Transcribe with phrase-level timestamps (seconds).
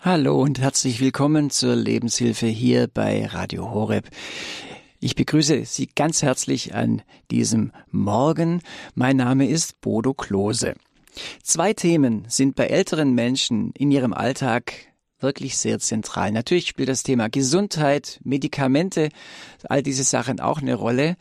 [0.00, 4.08] Hallo und herzlich willkommen zur Lebenshilfe hier bei Radio Horeb.
[5.00, 8.62] Ich begrüße Sie ganz herzlich an diesem Morgen.
[8.94, 10.74] Mein Name ist Bodo Klose.
[11.42, 14.72] Zwei Themen sind bei älteren Menschen in ihrem Alltag
[15.18, 16.30] wirklich sehr zentral.
[16.30, 19.08] Natürlich spielt das Thema Gesundheit, Medikamente,
[19.64, 21.16] all diese Sachen auch eine Rolle.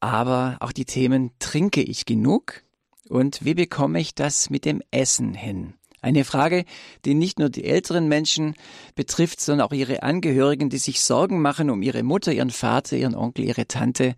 [0.00, 2.62] Aber auch die Themen trinke ich genug
[3.10, 5.74] und wie bekomme ich das mit dem Essen hin?
[6.02, 6.64] Eine Frage,
[7.04, 8.54] die nicht nur die älteren Menschen
[8.94, 13.14] betrifft, sondern auch ihre Angehörigen, die sich Sorgen machen um ihre Mutter, ihren Vater, ihren
[13.14, 14.14] Onkel, ihre Tante.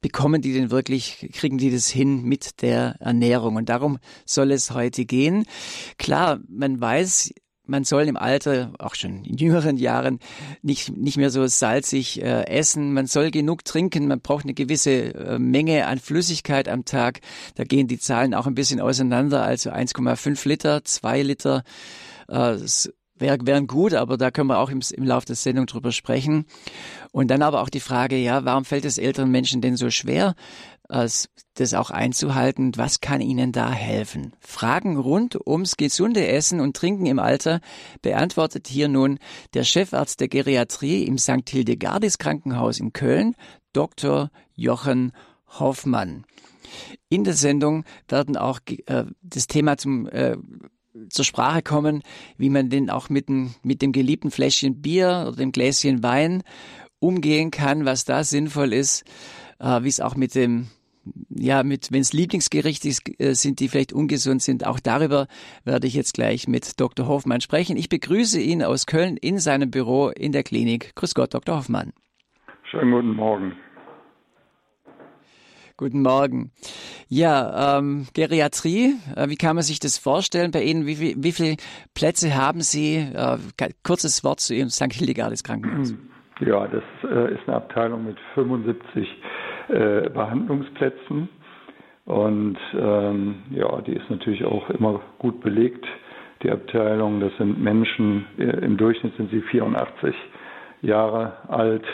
[0.00, 3.56] Bekommen die denn wirklich, kriegen die das hin mit der Ernährung?
[3.56, 5.44] Und darum soll es heute gehen.
[5.98, 7.34] Klar, man weiß,
[7.70, 10.18] man soll im Alter, auch schon in jüngeren Jahren,
[10.60, 12.92] nicht, nicht mehr so salzig äh, essen.
[12.92, 14.08] Man soll genug trinken.
[14.08, 17.20] Man braucht eine gewisse äh, Menge an Flüssigkeit am Tag.
[17.54, 19.42] Da gehen die Zahlen auch ein bisschen auseinander.
[19.42, 21.62] Also 1,5 Liter, 2 Liter.
[22.28, 22.56] Äh,
[23.20, 26.46] wär, wären gut, aber da können wir auch im, im Laufe der Sendung drüber sprechen.
[27.12, 30.34] Und dann aber auch die Frage, ja, warum fällt es älteren Menschen denn so schwer,
[30.90, 32.72] das auch einzuhalten.
[32.76, 34.32] Was kann Ihnen da helfen?
[34.40, 37.60] Fragen rund ums gesunde Essen und Trinken im Alter
[38.02, 39.18] beantwortet hier nun
[39.54, 41.48] der Chefarzt der Geriatrie im St.
[41.48, 43.36] Hildegardis Krankenhaus in Köln,
[43.72, 44.30] Dr.
[44.54, 45.12] Jochen
[45.58, 46.24] Hoffmann.
[47.08, 50.36] In der Sendung werden auch äh, das Thema zum äh,
[51.08, 52.02] zur Sprache kommen,
[52.36, 56.42] wie man denn auch mit dem, mit dem geliebten Fläschchen Bier oder dem Gläschen Wein
[56.98, 59.04] umgehen kann, was da sinnvoll ist,
[59.58, 60.68] äh, wie es auch mit dem
[61.30, 65.26] ja, mit, wenn es Lieblingsgerichte äh, sind, die vielleicht ungesund sind, auch darüber
[65.64, 67.06] werde ich jetzt gleich mit Dr.
[67.06, 67.76] Hoffmann sprechen.
[67.76, 70.94] Ich begrüße ihn aus Köln in seinem Büro in der Klinik.
[70.94, 71.56] Grüß Gott, Dr.
[71.56, 71.92] Hoffmann.
[72.70, 73.56] Schönen guten Morgen.
[75.76, 76.52] Guten Morgen.
[77.08, 80.86] Ja, ähm, Geriatrie, äh, wie kann man sich das vorstellen bei Ihnen?
[80.86, 81.56] Wie, viel, wie viele
[81.94, 82.96] Plätze haben Sie?
[82.96, 83.38] Äh,
[83.82, 84.92] kurzes Wort zu Ihrem St.
[84.92, 85.94] Hildegardes Krankenhaus.
[86.40, 89.08] Ja, das äh, ist eine Abteilung mit 75
[89.70, 91.28] äh, Behandlungsplätzen.
[92.06, 95.86] Und ähm, ja, die ist natürlich auch immer gut belegt,
[96.42, 97.20] die Abteilung.
[97.20, 100.14] Das sind Menschen, äh, im Durchschnitt sind sie 84
[100.82, 101.84] Jahre alt.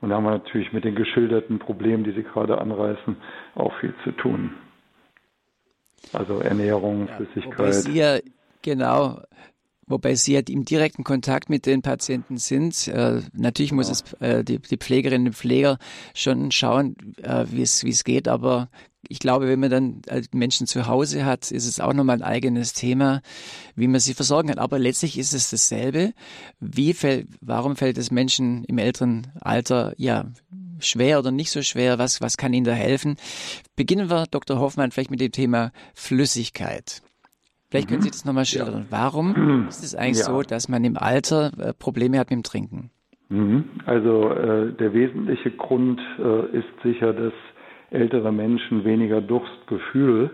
[0.00, 3.16] Und da haben wir natürlich mit den geschilderten Problemen, die Sie gerade anreißen,
[3.54, 4.54] auch viel zu tun.
[6.12, 7.74] Also Ernährung, ja, Flüssigkeit.
[7.74, 8.18] Sie ja,
[8.62, 9.20] genau,
[9.86, 12.88] wobei Sie ja im direkten Kontakt mit den Patienten sind.
[12.88, 15.78] Äh, natürlich muss es äh, die, die, Pflegerinnen und Pfleger
[16.14, 18.68] schon schauen, äh, wie es wie es geht, aber
[19.08, 22.22] ich glaube, wenn man dann äh, Menschen zu Hause hat, ist es auch nochmal ein
[22.22, 23.20] eigenes Thema,
[23.74, 24.58] wie man sie versorgen kann.
[24.58, 26.12] Aber letztlich ist es dasselbe.
[26.60, 30.32] Wie fällt, warum fällt es Menschen im älteren Alter, ja,
[30.80, 31.98] schwer oder nicht so schwer?
[31.98, 33.16] Was, was kann ihnen da helfen?
[33.76, 34.58] Beginnen wir, Dr.
[34.58, 37.02] Hoffmann, vielleicht mit dem Thema Flüssigkeit.
[37.70, 38.12] Vielleicht können Sie mhm.
[38.12, 38.86] das nochmal schildern.
[38.90, 38.98] Ja.
[39.02, 40.24] Warum ist es eigentlich ja.
[40.24, 42.90] so, dass man im Alter äh, Probleme hat mit dem Trinken?
[43.28, 43.64] Mhm.
[43.86, 47.32] Also äh, der wesentliche Grund äh, ist sicher, dass
[47.90, 50.30] ältere Menschen weniger Durstgefühl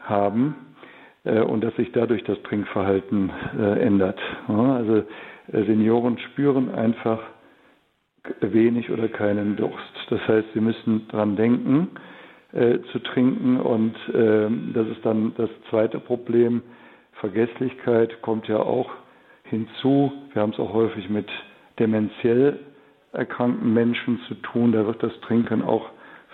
[0.00, 0.54] haben
[1.24, 4.18] äh, und dass sich dadurch das Trinkverhalten äh, ändert.
[4.48, 5.04] Ja, also
[5.52, 7.20] Senioren spüren einfach
[8.40, 9.94] wenig oder keinen Durst.
[10.10, 11.88] Das heißt, sie müssen dran denken,
[12.56, 13.60] äh, zu trinken.
[13.60, 16.62] Und äh, das ist dann das zweite Problem.
[17.20, 18.90] Vergesslichkeit kommt ja auch
[19.44, 20.12] hinzu.
[20.32, 21.28] Wir haben es auch häufig mit
[21.78, 22.58] dementiell
[23.12, 24.72] erkrankten Menschen zu tun.
[24.72, 25.90] Da wird das Trinken auch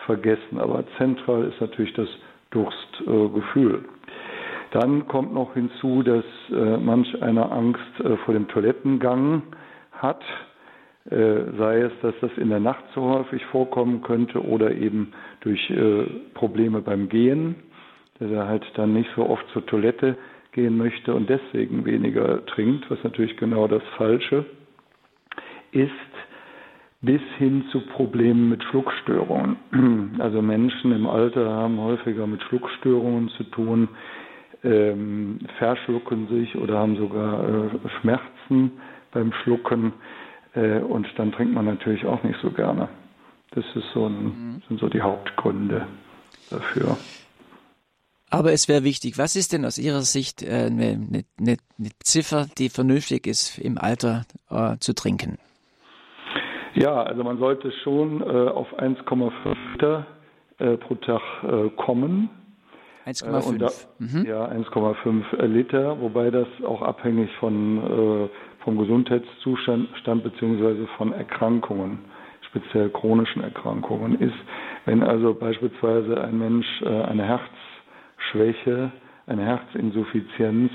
[0.06, 0.58] vergessen.
[0.58, 2.08] Aber zentral ist natürlich das
[2.50, 3.84] Durstgefühl.
[4.72, 9.42] Dann kommt noch hinzu, dass äh, manch einer Angst äh, vor dem Toilettengang
[9.92, 10.22] hat.
[11.10, 15.68] Äh, sei es, dass das in der Nacht so häufig vorkommen könnte oder eben durch
[15.70, 16.04] äh,
[16.34, 17.56] Probleme beim Gehen,
[18.20, 20.16] dass er halt dann nicht so oft zur Toilette
[20.52, 24.44] gehen möchte und deswegen weniger trinkt, was natürlich genau das Falsche
[25.72, 25.90] ist,
[27.00, 29.56] bis hin zu Problemen mit Schluckstörungen.
[30.20, 33.88] Also Menschen im Alter haben häufiger mit Schluckstörungen zu tun,
[34.62, 38.72] ähm, verschlucken sich oder haben sogar äh, Schmerzen
[39.10, 39.94] beim Schlucken.
[40.54, 42.88] Äh, und dann trinkt man natürlich auch nicht so gerne.
[43.52, 44.62] Das ist so ein, mhm.
[44.68, 45.86] sind so die Hauptgründe
[46.50, 46.96] dafür.
[48.30, 50.98] Aber es wäre wichtig, was ist denn aus Ihrer Sicht äh, eine,
[51.38, 55.38] eine, eine, Ziffer, die vernünftig ist, im Alter äh, zu trinken?
[56.74, 60.06] Ja, also man sollte schon äh, auf 1,5 Liter
[60.58, 62.30] äh, pro Tag äh, kommen.
[63.04, 63.86] 1,5.
[63.98, 64.24] Mhm.
[64.24, 68.30] Ja, 1,5 Liter, wobei das auch abhängig von
[68.64, 70.86] vom Gesundheitszustand bzw.
[70.96, 71.98] von Erkrankungen,
[72.48, 74.34] speziell chronischen Erkrankungen ist.
[74.84, 78.90] Wenn also beispielsweise ein Mensch äh, eine Herzschwäche,
[79.26, 80.70] eine Herzinsuffizienz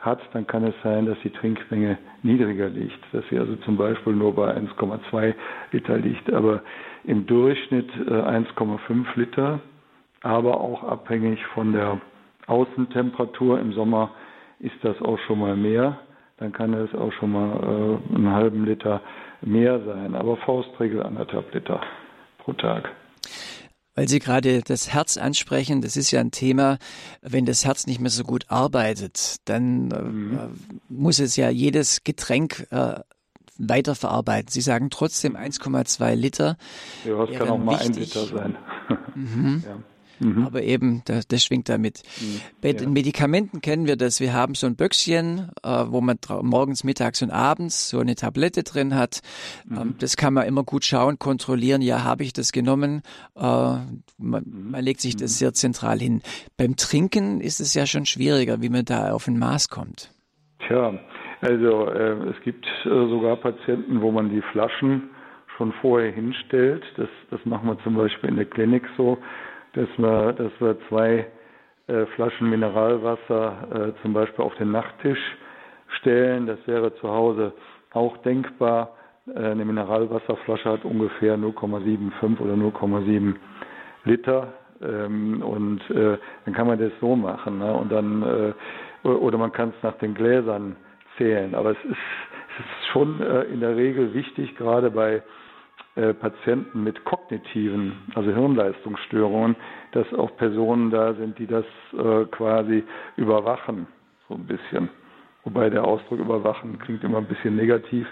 [0.00, 4.12] hat, dann kann es sein, dass die Trinkmenge niedriger liegt, dass sie also zum Beispiel
[4.14, 5.34] nur bei 1,2
[5.72, 6.62] Liter liegt, aber
[7.04, 8.80] im Durchschnitt 1,5
[9.16, 9.60] äh, Liter,
[10.22, 12.00] aber auch abhängig von der
[12.46, 13.58] Außentemperatur.
[13.60, 14.10] Im Sommer
[14.60, 15.98] ist das auch schon mal mehr,
[16.38, 19.00] dann kann es auch schon mal äh, einen halben Liter
[19.42, 21.80] mehr sein, aber Faustregel anderthalb Liter
[22.38, 22.90] pro Tag.
[23.94, 26.76] Weil Sie gerade das Herz ansprechen, das ist ja ein Thema,
[27.22, 30.80] wenn das Herz nicht mehr so gut arbeitet, dann äh, mhm.
[30.90, 33.00] muss es ja jedes Getränk äh,
[33.58, 34.50] weiterverarbeiten.
[34.50, 36.58] Sie sagen trotzdem 1,2 Liter.
[37.06, 37.88] Ja, es kann auch mal wichtig.
[37.88, 38.56] ein Liter sein.
[39.14, 39.64] Mhm.
[39.66, 39.76] Ja.
[40.18, 40.46] Mhm.
[40.46, 42.02] Aber eben, das, das schwingt damit.
[42.20, 42.40] Mhm.
[42.60, 42.74] Bei ja.
[42.74, 44.20] den Medikamenten kennen wir das.
[44.20, 48.62] Wir haben so ein Böckchen, äh, wo man morgens, mittags und abends so eine Tablette
[48.62, 49.20] drin hat.
[49.66, 49.78] Mhm.
[49.78, 51.82] Ähm, das kann man immer gut schauen, kontrollieren.
[51.82, 53.02] Ja, habe ich das genommen?
[53.36, 54.70] Äh, man, mhm.
[54.70, 55.38] man, legt sich das mhm.
[55.38, 56.22] sehr zentral hin.
[56.56, 60.10] Beim Trinken ist es ja schon schwieriger, wie man da auf ein Maß kommt.
[60.66, 60.98] Tja,
[61.42, 65.10] also äh, es gibt äh, sogar Patienten, wo man die Flaschen
[65.56, 66.84] schon vorher hinstellt.
[66.96, 69.18] Das, das machen wir zum Beispiel in der Klinik so
[69.76, 71.26] dass wir, dass wir zwei
[71.86, 75.20] äh, Flaschen Mineralwasser äh, zum Beispiel auf den Nachttisch
[75.98, 76.46] stellen.
[76.46, 77.52] Das wäre zu Hause
[77.92, 78.96] auch denkbar.
[79.32, 83.34] Äh, eine Mineralwasserflasche hat ungefähr 0,75 oder 0,7
[84.04, 84.52] Liter.
[84.82, 87.58] Ähm, und äh, dann kann man das so machen.
[87.58, 87.72] Ne?
[87.72, 88.22] Und dann,
[89.04, 90.76] äh, oder man kann es nach den Gläsern
[91.18, 91.54] zählen.
[91.54, 95.22] Aber es ist, es ist schon äh, in der Regel wichtig, gerade bei
[96.12, 99.56] Patienten mit kognitiven, also Hirnleistungsstörungen,
[99.92, 102.84] dass auch Personen da sind, die das äh, quasi
[103.16, 103.86] überwachen,
[104.28, 104.90] so ein bisschen.
[105.44, 108.06] Wobei der Ausdruck überwachen klingt immer ein bisschen negativ,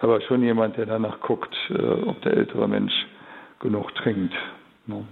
[0.00, 2.92] aber schon jemand, der danach guckt, äh, ob der ältere Mensch
[3.60, 4.34] genug trinkt.
[4.86, 5.04] No.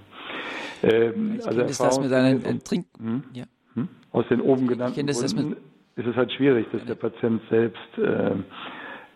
[0.83, 3.23] Ähm, also ist das mit einem äh, Trink hm?
[3.33, 3.45] Ja.
[3.75, 3.89] Hm?
[4.13, 5.57] Aus den oben genannten Gründen
[5.97, 8.33] ist es halt schwierig, dass der Patient selbst äh,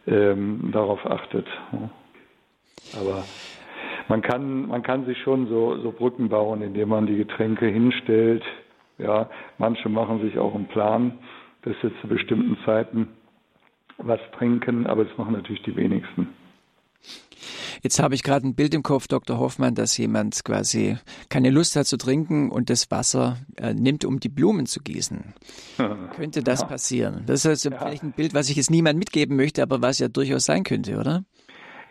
[0.06, 1.46] ähm, darauf achtet.
[1.72, 1.90] No.
[2.98, 3.24] Aber
[4.08, 8.42] man kann, man kann sich schon so, so Brücken bauen, indem man die Getränke hinstellt.
[8.98, 9.28] Ja,
[9.58, 11.18] manche machen sich auch einen Plan,
[11.62, 13.08] dass sie zu bestimmten Zeiten
[13.98, 16.28] was trinken, aber das machen natürlich die wenigsten.
[17.82, 19.38] Jetzt habe ich gerade ein Bild im Kopf, Dr.
[19.38, 20.98] Hoffmann, dass jemand quasi
[21.28, 25.34] keine Lust hat zu trinken und das Wasser äh, nimmt, um die Blumen zu gießen.
[26.16, 26.66] könnte das ja.
[26.66, 27.24] passieren?
[27.26, 27.78] Das ist also ja.
[27.78, 30.96] vielleicht ein Bild, was ich jetzt niemand mitgeben möchte, aber was ja durchaus sein könnte,
[30.96, 31.24] oder?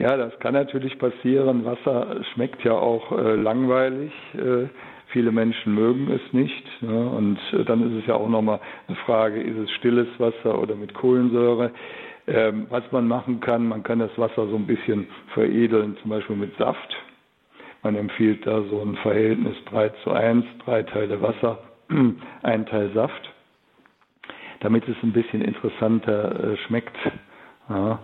[0.02, 1.64] Ja, das kann natürlich passieren.
[1.64, 4.12] Wasser schmeckt ja auch äh, langweilig.
[4.34, 4.66] Äh,
[5.10, 6.82] viele Menschen mögen es nicht.
[6.82, 7.08] Ne?
[7.08, 10.74] Und äh, dann ist es ja auch nochmal eine Frage, ist es stilles Wasser oder
[10.74, 11.70] mit Kohlensäure?
[12.26, 16.36] Ähm, was man machen kann, man kann das Wasser so ein bisschen veredeln, zum Beispiel
[16.36, 16.96] mit Saft.
[17.84, 21.60] Man empfiehlt da so ein Verhältnis 3 zu 1, drei Teile Wasser,
[22.42, 23.30] ein Teil Saft,
[24.62, 26.98] damit es ein bisschen interessanter äh, schmeckt.
[27.70, 28.00] Ja.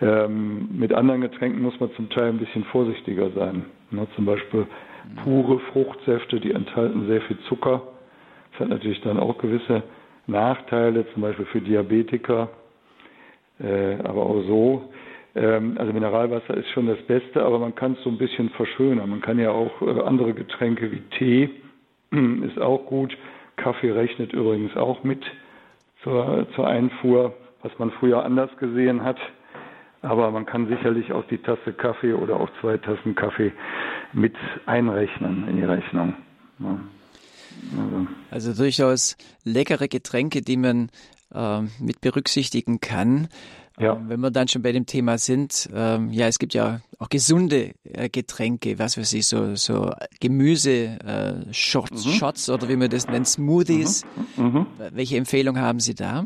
[0.00, 3.66] Ähm, mit anderen Getränken muss man zum Teil ein bisschen vorsichtiger sein.
[3.90, 4.66] Ne, zum Beispiel
[5.24, 7.82] pure Fruchtsäfte, die enthalten sehr viel Zucker.
[8.52, 9.82] Das hat natürlich dann auch gewisse
[10.26, 12.48] Nachteile, zum Beispiel für Diabetiker,
[13.58, 14.90] äh, aber auch so.
[15.34, 19.10] Ähm, also Mineralwasser ist schon das Beste, aber man kann es so ein bisschen verschönern.
[19.10, 21.50] Man kann ja auch äh, andere Getränke wie Tee,
[22.42, 23.16] ist auch gut.
[23.56, 25.22] Kaffee rechnet übrigens auch mit
[26.02, 29.18] zur, zur Einfuhr, was man früher anders gesehen hat.
[30.02, 33.52] Aber man kann sicherlich auch die Tasse Kaffee oder auch zwei Tassen Kaffee
[34.12, 34.34] mit
[34.66, 36.14] einrechnen in die Rechnung.
[36.58, 36.80] Ja.
[37.76, 38.06] Also.
[38.30, 38.62] also.
[38.62, 40.90] durchaus leckere Getränke, die man
[41.34, 43.28] äh, mit berücksichtigen kann.
[43.78, 43.94] Ja.
[43.94, 47.08] Ähm, wenn wir dann schon bei dem Thema sind, ähm, ja, es gibt ja auch
[47.08, 52.10] gesunde äh, Getränke, was weiß ich, so, so Gemüse, äh, Shots, mhm.
[52.10, 54.04] Shots oder wie man das nennt, Smoothies.
[54.36, 54.44] Mhm.
[54.44, 54.66] Mhm.
[54.92, 56.24] Welche Empfehlung haben Sie da?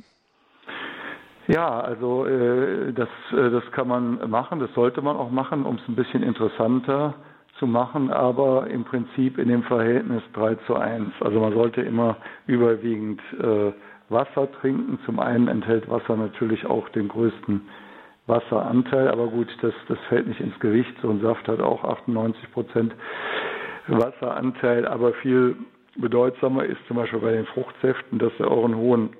[1.46, 5.76] Ja, also äh, das, äh, das kann man machen, das sollte man auch machen, um
[5.76, 7.14] es ein bisschen interessanter
[7.58, 11.08] zu machen, aber im Prinzip in dem Verhältnis 3 zu 1.
[11.20, 13.72] Also man sollte immer überwiegend äh,
[14.08, 14.98] Wasser trinken.
[15.04, 17.62] Zum einen enthält Wasser natürlich auch den größten
[18.26, 20.94] Wasseranteil, aber gut, das, das fällt nicht ins Gewicht.
[21.02, 22.94] So ein Saft hat auch 98 Prozent
[23.86, 25.56] Wasseranteil, aber viel
[25.96, 29.10] bedeutsamer ist zum Beispiel bei den Fruchtsäften, dass sie auch einen hohen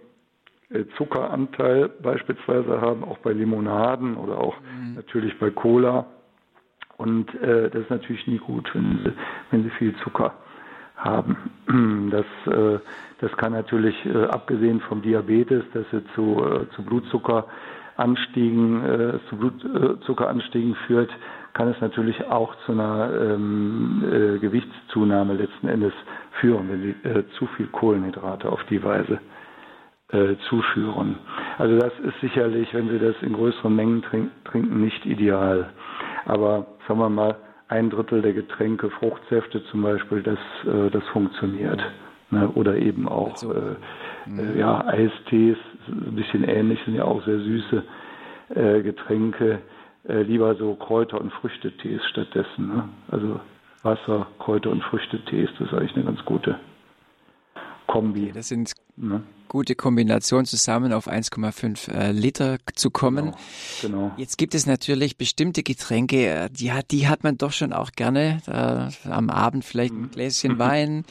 [0.97, 4.95] Zuckeranteil beispielsweise haben, auch bei Limonaden oder auch mhm.
[4.97, 6.07] natürlich bei Cola.
[6.97, 9.13] Und äh, das ist natürlich nie gut, wenn sie,
[9.51, 10.35] wenn sie viel Zucker
[10.97, 11.37] haben.
[12.11, 12.79] Das, äh,
[13.21, 19.37] das kann natürlich, äh, abgesehen vom Diabetes, dass sie zu, äh, zu Blutzuckeranstiegen, äh, zu
[19.37, 21.11] Blutzuckeranstiegen führt,
[21.55, 25.93] kann es natürlich auch zu einer ähm, äh, Gewichtszunahme letzten Endes
[26.41, 29.19] führen, wenn sie äh, zu viel Kohlenhydrate auf die Weise
[30.13, 31.17] äh, zuführen.
[31.59, 35.71] Also das ist sicherlich, wenn Sie das in größeren Mengen trink trinken, nicht ideal.
[36.27, 37.37] Aber sagen wir mal,
[37.69, 41.83] ein Drittel der Getränke, Fruchtsäfte zum Beispiel, das, äh, das funktioniert.
[42.31, 42.49] Ne?
[42.51, 43.77] Oder eben auch also, äh,
[44.39, 45.57] äh, ja, Eistees,
[45.89, 47.83] ein bisschen ähnlich, sind ja auch sehr süße
[48.83, 49.61] Getränke.
[50.05, 52.69] Lieber so Kräuter- und Früchtetees stattdessen.
[52.69, 52.89] Ne?
[53.11, 53.41] Also
[53.83, 56.57] Wasser, Kräuter- und Früchtetees, das ist eigentlich eine ganz gute
[57.95, 58.33] Kombi.
[58.33, 59.23] Das sind ne?
[59.47, 63.35] gute Kombinationen zusammen auf 1,5 äh, Liter zu kommen.
[63.81, 64.13] Genau, genau.
[64.17, 67.93] Jetzt gibt es natürlich bestimmte Getränke, äh, die hat, die hat man doch schon auch
[67.93, 68.43] gerne.
[68.49, 70.11] Äh, am Abend vielleicht ein mhm.
[70.11, 71.05] Gläschen Wein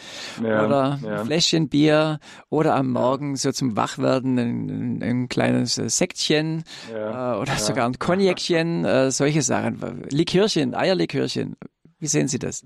[0.43, 1.19] ja, oder ja.
[1.19, 7.39] ein Fläschchen Bier oder am Morgen so zum Wachwerden ein, ein kleines Sektchen ja, äh,
[7.39, 10.03] oder sogar ein Cognacchen, äh, solche Sachen.
[10.09, 11.55] Likörchen, Eierlikörchen.
[11.99, 12.65] Wie sehen Sie das?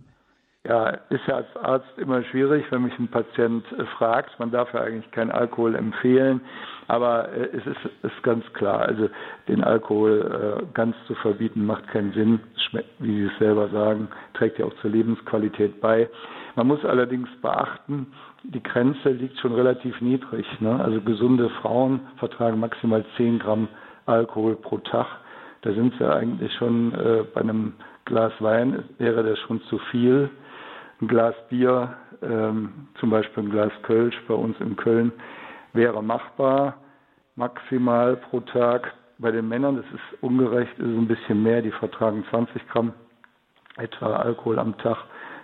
[0.67, 4.37] Ja, ist ja als Arzt immer schwierig, wenn mich ein Patient äh, fragt.
[4.37, 6.41] Man darf ja eigentlich keinen Alkohol empfehlen,
[6.89, 8.81] aber äh, es ist, ist ganz klar.
[8.81, 9.09] Also
[9.47, 12.41] den Alkohol äh, ganz zu verbieten macht keinen Sinn.
[12.57, 16.09] Schmeckt, wie Sie es selber sagen, trägt ja auch zur Lebensqualität bei.
[16.55, 18.07] Man muss allerdings beachten,
[18.43, 20.45] die Grenze liegt schon relativ niedrig.
[20.59, 20.83] Ne?
[20.83, 23.69] Also gesunde Frauen vertragen maximal 10 Gramm
[24.05, 25.07] Alkohol pro Tag.
[25.61, 30.29] Da sind sie eigentlich schon äh, bei einem Glas Wein wäre das schon zu viel
[31.01, 35.11] ein Glas Bier, ähm, zum Beispiel ein Glas Kölsch bei uns in Köln,
[35.73, 36.75] wäre machbar,
[37.35, 38.93] maximal pro Tag.
[39.19, 42.93] Bei den Männern, das ist ungerecht, ist ein bisschen mehr, die vertragen 20 Gramm
[43.77, 44.97] etwa Alkohol am Tag.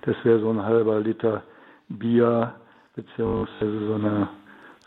[0.04, 1.44] Das wäre so ein halber Liter
[1.90, 2.54] Bier
[2.96, 4.30] beziehungsweise so eine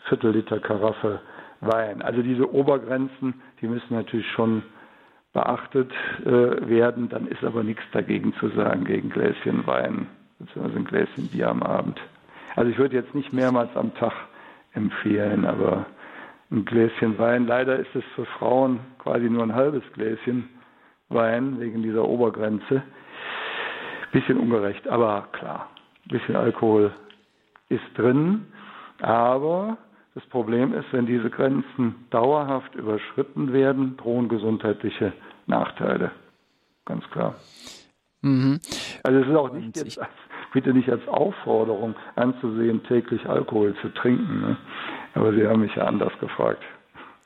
[0.07, 1.19] Viertelliter Karaffe
[1.59, 2.01] Wein.
[2.01, 4.63] Also diese Obergrenzen, die müssen natürlich schon
[5.33, 5.91] beachtet
[6.23, 7.09] äh, werden.
[7.09, 10.07] Dann ist aber nichts dagegen zu sagen gegen Gläschen Wein
[10.39, 11.99] beziehungsweise ein Gläschen Bier am Abend.
[12.55, 14.13] Also ich würde jetzt nicht mehrmals am Tag
[14.73, 15.85] empfehlen, aber
[16.51, 20.49] ein Gläschen Wein, leider ist es für Frauen quasi nur ein halbes Gläschen
[21.09, 22.83] Wein wegen dieser Obergrenze.
[24.11, 25.69] Bisschen ungerecht, aber klar,
[26.05, 26.93] ein bisschen Alkohol
[27.69, 28.47] ist drin.
[29.01, 29.77] Aber
[30.15, 35.13] das Problem ist, wenn diese Grenzen dauerhaft überschritten werden, drohen gesundheitliche
[35.45, 36.11] Nachteile.
[36.85, 37.35] Ganz klar.
[38.21, 38.59] Mhm.
[39.03, 40.09] Also es ist auch nicht jetzt als
[40.53, 44.41] bitte nicht als Aufforderung anzusehen, täglich Alkohol zu trinken.
[44.41, 44.57] Ne?
[45.13, 46.63] Aber Sie haben mich ja anders gefragt.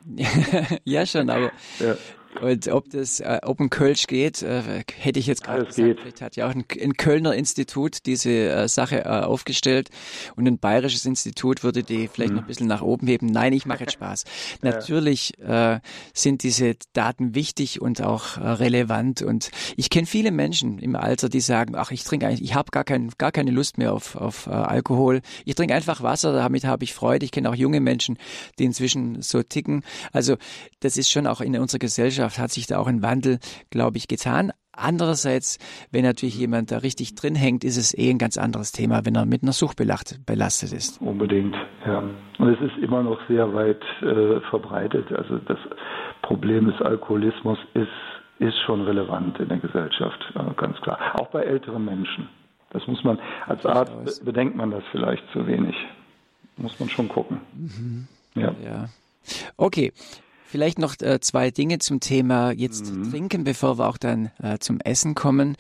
[0.85, 1.95] ja, schon, aber ja.
[2.39, 5.87] Und ob das, äh, ob ein Kölsch geht, äh, hätte ich jetzt gerade gesagt.
[5.87, 5.99] Geht.
[5.99, 9.89] Vielleicht hat ja auch ein, ein Kölner Institut diese äh, Sache äh, aufgestellt
[10.35, 12.37] und ein bayerisches Institut würde die vielleicht mhm.
[12.37, 13.27] noch ein bisschen nach oben heben.
[13.27, 14.23] Nein, ich mache jetzt Spaß.
[14.61, 15.79] Natürlich äh,
[16.13, 21.29] sind diese Daten wichtig und auch äh, relevant und ich kenne viele Menschen im Alter,
[21.29, 24.15] die sagen, ach, ich trinke eigentlich, ich habe gar, kein, gar keine Lust mehr auf,
[24.15, 25.21] auf äh, Alkohol.
[25.45, 27.25] Ich trinke einfach Wasser, damit habe ich Freude.
[27.25, 28.17] Ich kenne auch junge Menschen,
[28.57, 29.83] die inzwischen so ticken.
[30.11, 30.37] Also
[30.79, 33.39] das ist schon auch in unserer Gesellschaft Gesellschaft hat sich da auch ein Wandel,
[33.71, 34.51] glaube ich, getan.
[34.73, 35.57] Andererseits,
[35.91, 39.15] wenn natürlich jemand da richtig drin hängt, ist es eh ein ganz anderes Thema, wenn
[39.15, 41.01] er mit einer Sucht belastet ist.
[41.01, 42.03] Unbedingt, ja.
[42.37, 45.11] Und es ist immer noch sehr weit äh, verbreitet.
[45.11, 45.57] Also das
[46.21, 47.87] Problem des Alkoholismus ist,
[48.39, 50.99] ist schon relevant in der Gesellschaft, äh, ganz klar.
[51.15, 52.29] Auch bei älteren Menschen.
[52.69, 55.75] Das muss man, als Arzt bedenkt man das vielleicht zu wenig.
[56.57, 57.41] Muss man schon gucken.
[57.53, 58.07] Mhm.
[58.35, 58.55] Ja.
[58.63, 58.85] ja.
[59.57, 59.91] Okay,
[60.51, 63.09] Vielleicht noch äh, zwei Dinge zum Thema jetzt mhm.
[63.09, 65.55] trinken, bevor wir auch dann äh, zum Essen kommen.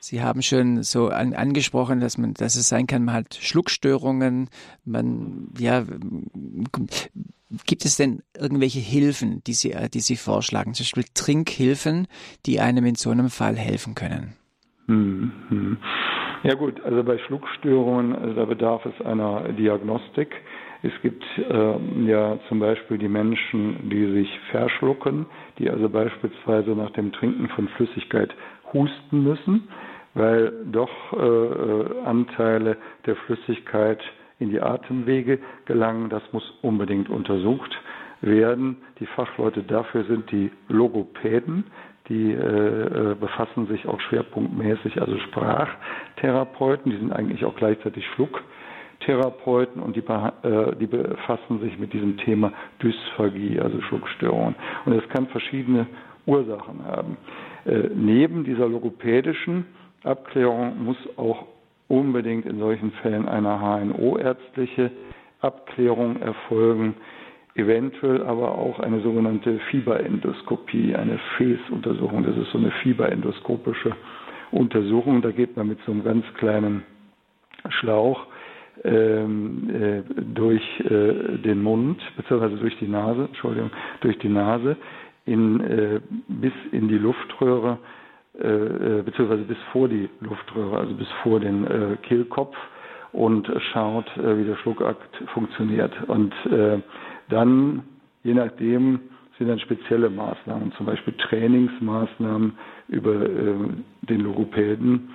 [0.00, 4.50] Sie haben schon so an, angesprochen, dass man, dass es sein kann, man hat Schluckstörungen,
[4.84, 5.84] man, ja,
[7.66, 10.74] gibt es denn irgendwelche Hilfen, die Sie, äh, die Sie vorschlagen?
[10.74, 12.08] Zum Beispiel Trinkhilfen,
[12.44, 14.32] die einem in so einem Fall helfen können?
[14.88, 15.78] Mhm.
[16.42, 20.34] Ja gut, also bei Schluckstörungen, also da bedarf es einer Diagnostik.
[20.82, 25.26] Es gibt äh, ja zum Beispiel die Menschen, die sich verschlucken,
[25.58, 28.34] die also beispielsweise nach dem Trinken von Flüssigkeit
[28.72, 29.68] husten müssen,
[30.14, 34.00] weil doch äh, äh, Anteile der Flüssigkeit
[34.40, 36.10] in die Atemwege gelangen.
[36.10, 37.70] Das muss unbedingt untersucht
[38.20, 38.78] werden.
[38.98, 41.64] Die Fachleute dafür sind die Logopäden,
[42.08, 48.42] die äh, äh befassen sich auch schwerpunktmäßig, also Sprachtherapeuten, die sind eigentlich auch gleichzeitig Schluck.
[49.04, 54.54] Therapeuten und die, äh, die befassen sich mit diesem Thema Dysphagie, also Schluckstörungen.
[54.84, 55.86] Und es kann verschiedene
[56.26, 57.16] Ursachen haben.
[57.64, 59.66] Äh, neben dieser logopädischen
[60.04, 61.46] Abklärung muss auch
[61.88, 64.90] unbedingt in solchen Fällen eine HNO-ärztliche
[65.40, 66.94] Abklärung erfolgen,
[67.54, 72.24] eventuell aber auch eine sogenannte Fieberendoskopie, eine FES-Untersuchung.
[72.24, 73.94] Das ist so eine fieberendoskopische
[74.52, 75.20] Untersuchung.
[75.22, 76.84] Da geht man mit so einem ganz kleinen
[77.68, 78.26] Schlauch
[78.84, 80.02] ähm, äh,
[80.34, 84.76] durch äh, den Mund, beziehungsweise durch die Nase, Entschuldigung, durch die Nase
[85.26, 87.78] in, äh, bis in die Luftröhre,
[88.40, 92.56] äh, äh, beziehungsweise bis vor die Luftröhre, also bis vor den äh, Kehlkopf
[93.12, 95.92] und schaut, wie der Schluckakt funktioniert.
[96.08, 96.32] Und
[97.28, 97.82] dann,
[98.24, 99.00] je nachdem,
[99.38, 102.54] sind dann spezielle Maßnahmen, zum Beispiel Trainingsmaßnahmen
[102.88, 103.12] über
[104.00, 105.10] den Logopäden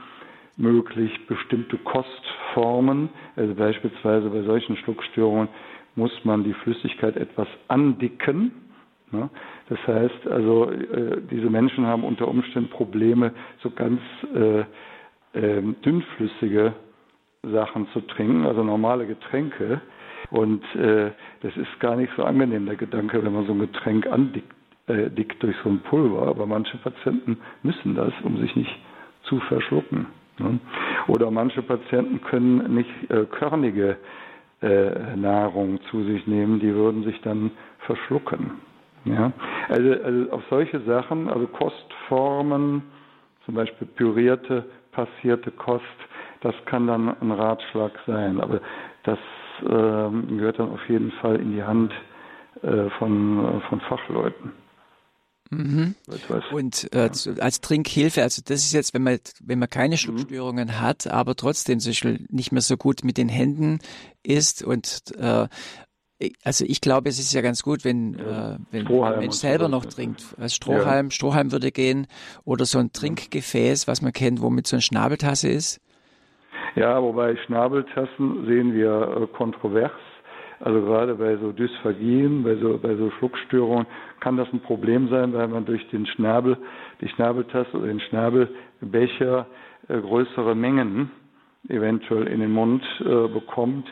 [0.57, 5.47] möglich, bestimmte Kostformen, also beispielsweise bei solchen Schluckstörungen
[5.95, 8.51] muss man die Flüssigkeit etwas andicken?
[9.69, 13.31] Das heißt, also äh, diese Menschen haben unter Umständen Probleme,
[13.63, 14.01] so ganz
[14.35, 14.59] äh,
[15.33, 16.73] äh, dünnflüssige
[17.43, 19.81] Sachen zu trinken, also normale Getränke.
[20.29, 21.11] Und äh,
[21.41, 24.53] das ist gar nicht so angenehm, der Gedanke, wenn man so ein Getränk andickt
[24.87, 26.27] äh, dick durch so ein Pulver.
[26.27, 28.75] Aber manche Patienten müssen das, um sich nicht
[29.23, 30.07] zu verschlucken.
[30.39, 30.59] Ne?
[31.07, 33.97] Oder manche Patienten können nicht äh, körnige
[34.61, 38.51] äh, Nahrung zu sich nehmen, die würden sich dann verschlucken.
[39.05, 39.31] Ja,
[39.69, 42.81] also, also auf solche Sachen, also Kostformen,
[43.45, 45.83] zum Beispiel pürierte, passierte Kost,
[46.41, 48.41] das kann dann ein Ratschlag sein.
[48.41, 48.59] Aber
[49.03, 49.19] das
[49.61, 51.93] äh, gehört dann auf jeden Fall in die Hand
[52.63, 54.51] äh, von, von Fachleuten.
[55.49, 55.95] Mhm.
[56.51, 59.97] Und äh, als Trinkhilfe, also das ist jetzt, wenn man wenn man keine.
[59.97, 60.81] Schluckstörungen mhm.
[60.81, 63.79] hat, aber trotzdem zum Beispiel nicht mehr so gut mit den Händen
[64.23, 65.47] ist und äh,
[66.43, 68.55] also ich glaube, es ist ja ganz gut, wenn, ja.
[68.55, 70.23] äh, wenn der Mensch selber noch trinkt.
[70.39, 71.11] Als Strohhalm, ja.
[71.11, 72.07] Strohhalm würde gehen
[72.43, 75.79] oder so ein Trinkgefäß, was man kennt, womit so eine Schnabeltasse ist.
[76.75, 79.91] Ja, wobei Schnabeltassen sehen wir äh, kontrovers.
[80.59, 83.85] Also gerade bei so Dysphagien, bei so, bei so Schluckstörungen
[84.19, 86.57] kann das ein Problem sein, weil man durch den Schnabel,
[87.01, 89.45] die Schnabeltasse oder den Schnabelbecher
[89.87, 91.11] äh, größere Mengen
[91.69, 93.87] eventuell in den Mund äh, bekommt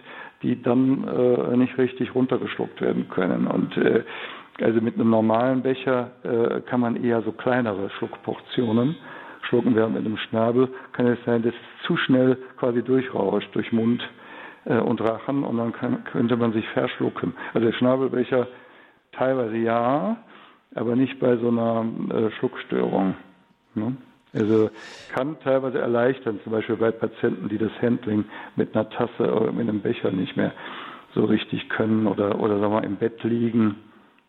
[0.45, 3.47] die dann äh, nicht richtig runtergeschluckt werden können.
[3.47, 4.03] Und äh,
[4.61, 8.95] also mit einem normalen Becher äh, kann man eher so kleinere Schluckportionen
[9.41, 13.71] schlucken, während mit einem Schnabel kann es sein, dass es zu schnell quasi durchrauscht durch
[13.71, 14.07] Mund
[14.65, 17.33] äh, und Rachen und dann kann, könnte man sich verschlucken.
[17.53, 18.47] Also der Schnabelbecher
[19.11, 20.17] teilweise ja,
[20.75, 23.15] aber nicht bei so einer äh, Schluckstörung.
[23.75, 23.95] Ne?
[24.33, 24.69] Also
[25.13, 28.25] kann teilweise erleichtern, zum Beispiel bei Patienten, die das Handling
[28.57, 30.51] mit einer Tasse oder mit einem Becher nicht mehr
[31.13, 33.77] so richtig können oder, oder sagen wir im Bett liegen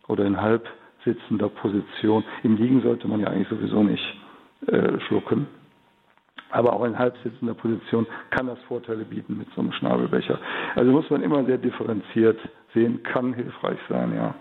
[0.06, 0.68] oder in halb
[1.04, 2.24] sitzender Position.
[2.44, 4.04] Im Liegen sollte man ja eigentlich sowieso nicht
[4.68, 5.48] äh, schlucken.
[6.50, 10.38] Aber auch in halb sitzender Position kann das Vorteile bieten mit so einem Schnabelbecher.
[10.74, 12.38] Also muss man immer sehr differenziert
[12.72, 14.34] sehen, kann hilfreich sein, ja.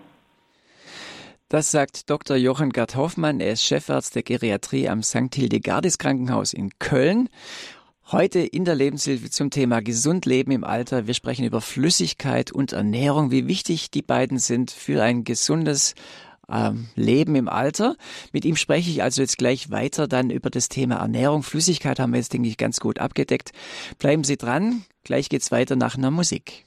[1.48, 2.36] Das sagt Dr.
[2.36, 3.38] Johann Gerd Hoffmann.
[3.38, 5.32] Er ist Chefarzt der Geriatrie am St.
[5.32, 7.28] Hildegardis Krankenhaus in Köln.
[8.10, 11.06] Heute in der Lebenshilfe zum Thema gesund leben im Alter.
[11.06, 15.94] Wir sprechen über Flüssigkeit und Ernährung, wie wichtig die beiden sind für ein gesundes
[16.50, 17.96] ähm, Leben im Alter.
[18.32, 21.42] Mit ihm spreche ich also jetzt gleich weiter dann über das Thema Ernährung.
[21.42, 23.52] Flüssigkeit haben wir jetzt, denke ich, ganz gut abgedeckt.
[23.98, 24.84] Bleiben Sie dran.
[25.04, 26.64] Gleich geht's weiter nach einer Musik.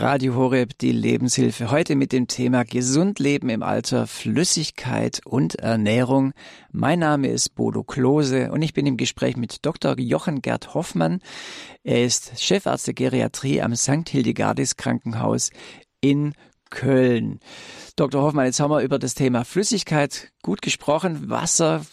[0.00, 1.72] Radio Horeb, die Lebenshilfe.
[1.72, 6.34] Heute mit dem Thema Gesund leben im Alter, Flüssigkeit und Ernährung.
[6.70, 9.98] Mein Name ist Bodo Klose und ich bin im Gespräch mit Dr.
[9.98, 11.20] Jochen Gerd Hoffmann.
[11.82, 14.08] Er ist Chefarzt der Geriatrie am St.
[14.08, 15.50] Hildegardis Krankenhaus
[16.00, 16.34] in
[16.70, 17.40] Köln.
[17.96, 18.22] Dr.
[18.22, 21.28] Hoffmann, jetzt haben wir über das Thema Flüssigkeit gut gesprochen.
[21.28, 21.84] Wasser.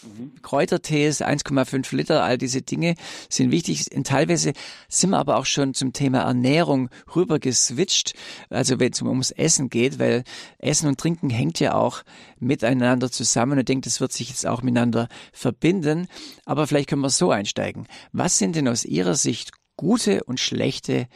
[0.44, 2.96] Kräutertees, 1,5 Liter, all diese Dinge
[3.28, 3.86] sind wichtig.
[3.96, 4.54] Und teilweise
[4.88, 8.14] sind wir aber auch schon zum Thema Ernährung rüber geswitcht.
[8.50, 10.24] Also wenn es ums Essen geht, weil
[10.60, 12.04] Essen und Trinken hängt ja auch
[12.40, 13.58] miteinander zusammen.
[13.58, 16.08] Ich denke, das wird sich jetzt auch miteinander verbinden.
[16.46, 17.88] Aber vielleicht können wir so einsteigen.
[18.12, 21.08] Was sind denn aus Ihrer Sicht gute und schlechte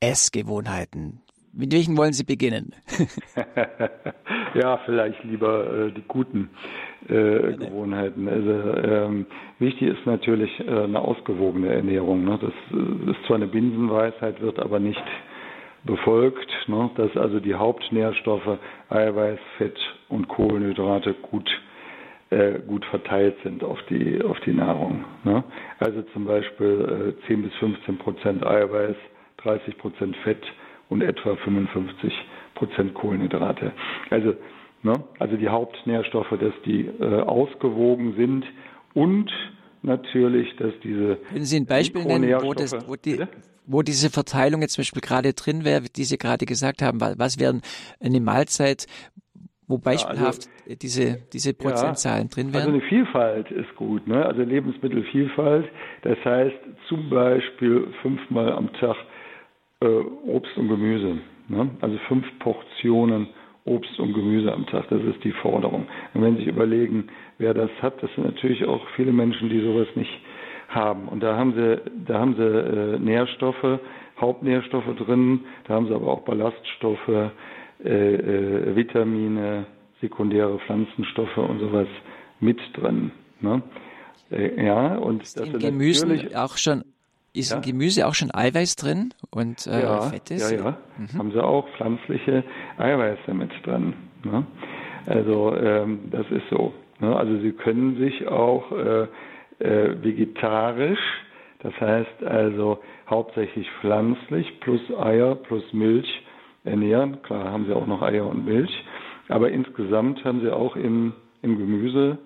[0.00, 1.22] Essgewohnheiten?
[1.58, 2.72] Mit welchen wollen Sie beginnen?
[4.54, 6.50] ja, vielleicht lieber äh, die guten
[7.08, 8.28] äh, Gewohnheiten.
[8.28, 9.26] Also ähm,
[9.58, 12.24] wichtig ist natürlich äh, eine ausgewogene Ernährung.
[12.24, 12.38] Ne?
[12.40, 15.02] Das äh, ist zwar eine Binsenweisheit, wird aber nicht
[15.82, 16.90] befolgt, ne?
[16.94, 18.58] dass also die Hauptnährstoffe
[18.90, 21.50] Eiweiß, Fett und Kohlenhydrate gut
[22.30, 25.04] äh, gut verteilt sind auf die auf die Nahrung.
[25.24, 25.42] Ne?
[25.80, 28.94] Also zum Beispiel äh, 10 bis 15 Prozent Eiweiß,
[29.38, 30.44] 30 Prozent Fett
[30.88, 32.12] und etwa 55
[32.54, 33.72] Prozent Kohlenhydrate.
[34.10, 34.34] Also,
[34.82, 38.44] ne, also die Hauptnährstoffe, dass die äh, ausgewogen sind
[38.94, 39.30] und
[39.82, 41.16] natürlich, dass diese.
[41.16, 43.24] Können Sie ein Beispiel nennen, wo, das, wo, die,
[43.66, 47.38] wo diese Verteilung jetzt zum Beispiel gerade drin wäre, die Sie gerade gesagt haben, was
[47.38, 47.62] wären
[48.00, 48.86] eine Mahlzeit,
[49.68, 52.62] wo beispielhaft ja, also, diese, diese Prozentzahlen ja, drin wären?
[52.62, 54.24] Also eine Vielfalt ist gut, ne?
[54.24, 55.68] Also Lebensmittelvielfalt,
[56.02, 56.56] das heißt
[56.88, 58.96] zum Beispiel fünfmal am Tag
[59.80, 61.18] äh, Obst und Gemüse.
[61.48, 61.70] Ne?
[61.80, 63.28] Also fünf Portionen
[63.64, 65.86] Obst und Gemüse am Tag, das ist die Forderung.
[66.14, 69.60] Und wenn Sie sich überlegen, wer das hat, das sind natürlich auch viele Menschen, die
[69.60, 70.10] sowas nicht
[70.68, 71.08] haben.
[71.08, 73.80] Und da haben sie, da haben sie äh, Nährstoffe,
[74.20, 77.30] Hauptnährstoffe drin, da haben sie aber auch Ballaststoffe,
[77.84, 79.66] äh, äh, Vitamine,
[80.00, 81.88] sekundäre Pflanzenstoffe und sowas
[82.40, 83.12] mit drin.
[83.40, 83.62] Ne?
[84.30, 86.84] Äh, ja, und das in Gemüse auch schon
[87.38, 87.56] ist ja.
[87.56, 90.50] in Gemüse auch schon Eiweiß drin und äh, ja, Fettes?
[90.50, 90.76] Ja, ja.
[90.96, 91.18] Mhm.
[91.18, 92.44] Haben sie auch pflanzliche
[92.78, 93.94] Eiweiße mit drin.
[94.24, 94.44] Ne?
[95.06, 96.72] Also ähm, das ist so.
[97.00, 97.16] Ne?
[97.16, 99.06] Also sie können sich auch äh,
[99.60, 101.00] äh, vegetarisch,
[101.60, 106.22] das heißt also hauptsächlich pflanzlich plus Eier plus Milch
[106.64, 107.22] ernähren.
[107.22, 108.84] Klar haben sie auch noch Eier und Milch,
[109.28, 112.18] aber insgesamt haben sie auch im, im Gemüse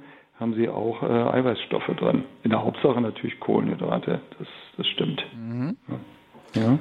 [0.42, 2.24] haben sie auch äh, Eiweißstoffe drin.
[2.42, 5.24] In der Hauptsache natürlich Kohlenhydrate, das, das stimmt.
[5.34, 5.76] Mhm.
[6.54, 6.78] Ja.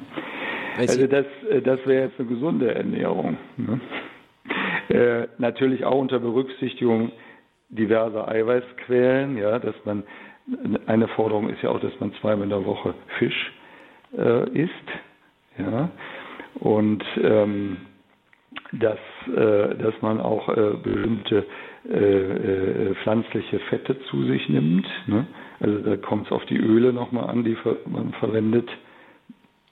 [0.76, 3.36] Also das, äh, das wäre jetzt eine gesunde Ernährung.
[3.56, 3.80] Ne?
[4.88, 7.12] Äh, natürlich auch unter Berücksichtigung
[7.68, 10.02] diverser Eiweißquellen, ja, dass man
[10.86, 13.52] eine Forderung ist ja auch, dass man zweimal in der Woche Fisch
[14.18, 14.72] äh, isst,
[15.56, 15.88] ja,
[16.54, 17.76] und ähm,
[18.72, 18.98] dass,
[19.28, 21.46] äh, dass man auch äh, bestimmte
[21.88, 24.86] äh, äh, pflanzliche Fette zu sich nimmt.
[25.08, 25.26] Ne?
[25.58, 28.70] Also da kommt es auf die Öle nochmal an, die man verwendet.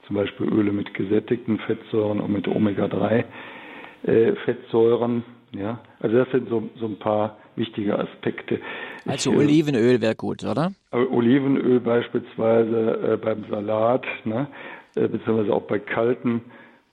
[0.07, 5.23] Zum Beispiel Öle mit gesättigten Fettsäuren und mit Omega-3-Fettsäuren.
[5.53, 5.79] Äh, ja?
[6.01, 8.59] Also das sind so, so ein paar wichtige Aspekte.
[9.05, 10.73] Also ich, Olivenöl wäre gut, oder?
[10.91, 14.47] Olivenöl beispielsweise äh, beim Salat, ne?
[14.95, 16.41] Beziehungsweise auch bei kalten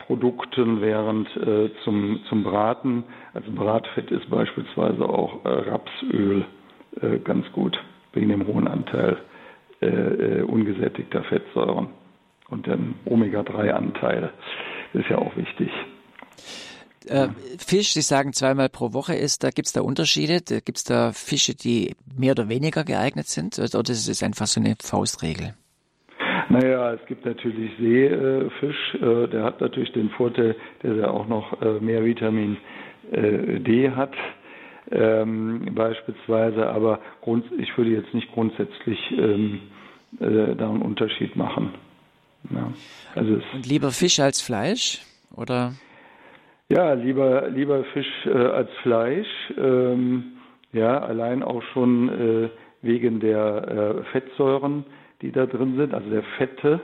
[0.08, 6.46] Produkten, während äh, zum, zum Braten, also Bratfett ist beispielsweise auch äh, Rapsöl
[7.02, 7.78] äh, ganz gut,
[8.14, 9.18] wegen dem hohen Anteil
[9.82, 11.88] äh, äh, ungesättigter Fettsäuren
[12.48, 14.32] und dem Omega-3-Anteil.
[14.94, 15.70] ist ja auch wichtig.
[17.06, 20.40] Äh, Fisch, Sie sagen zweimal pro Woche ist, da gibt es da Unterschiede?
[20.40, 23.58] Gibt es da Fische, die mehr oder weniger geeignet sind?
[23.58, 25.54] Oder ist es einfach so eine Faustregel?
[26.50, 31.60] Naja, es gibt natürlich Seefisch, äh, der hat natürlich den Vorteil, dass er auch noch
[31.60, 32.56] äh, mehr Vitamin
[33.12, 34.14] äh, D hat.
[34.90, 37.00] Ähm, beispielsweise, aber
[37.58, 39.60] ich würde jetzt nicht grundsätzlich ähm,
[40.18, 41.74] äh, da einen Unterschied machen.
[42.50, 42.72] Ja.
[43.14, 45.02] Also Und lieber Fisch als Fleisch,
[45.36, 45.72] oder?
[46.70, 49.28] Ja, lieber lieber Fisch äh, als Fleisch.
[49.58, 50.32] Ähm,
[50.72, 52.48] ja, allein auch schon äh,
[52.80, 54.84] wegen der Fettsäuren
[55.22, 56.80] die da drin sind, also der Fette.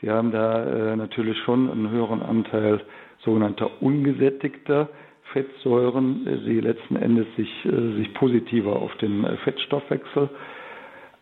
[0.00, 2.80] Sie haben da äh, natürlich schon einen höheren Anteil
[3.24, 4.88] sogenannter ungesättigter
[5.32, 10.28] Fettsäuren, die letzten Endes sich, äh, sich positiver auf den äh, Fettstoffwechsel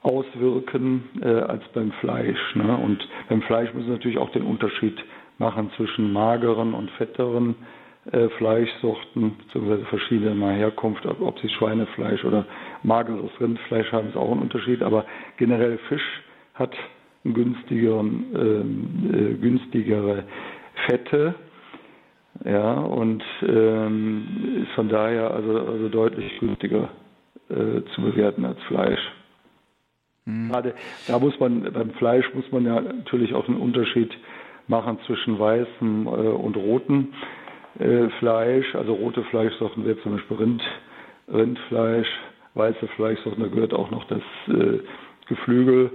[0.02, 2.54] auswirken äh, als beim Fleisch.
[2.54, 2.76] Ne?
[2.76, 4.96] Und beim Fleisch müssen wir natürlich auch den Unterschied
[5.38, 7.54] machen zwischen mageren und fetteren
[8.12, 12.44] äh, Fleischsorten, beziehungsweise verschiedener Herkunft, ob, ob sie Schweinefleisch oder
[12.82, 14.82] mageres Rindfleisch haben, ist auch ein Unterschied.
[14.82, 15.06] Aber
[15.38, 16.22] generell Fisch
[16.54, 16.74] hat
[17.24, 20.24] günstigeren, ähm, äh, günstigere
[20.86, 21.34] Fette.
[22.44, 26.88] Ja, und ähm, ist von daher also, also deutlich günstiger
[27.48, 29.00] äh, zu bewerten als Fleisch.
[30.24, 30.50] Mhm.
[30.50, 30.74] Gerade
[31.06, 34.10] da muss man, beim Fleisch muss man ja natürlich auch einen Unterschied
[34.66, 37.12] machen zwischen weißem äh, und rotem
[37.78, 38.74] äh, Fleisch.
[38.74, 40.62] Also rote Fleischsorten wäre zum Beispiel Rind,
[41.32, 42.08] Rindfleisch,
[42.54, 44.80] weiße Fleischsorten, da gehört auch noch das äh,
[45.26, 45.90] Geflügel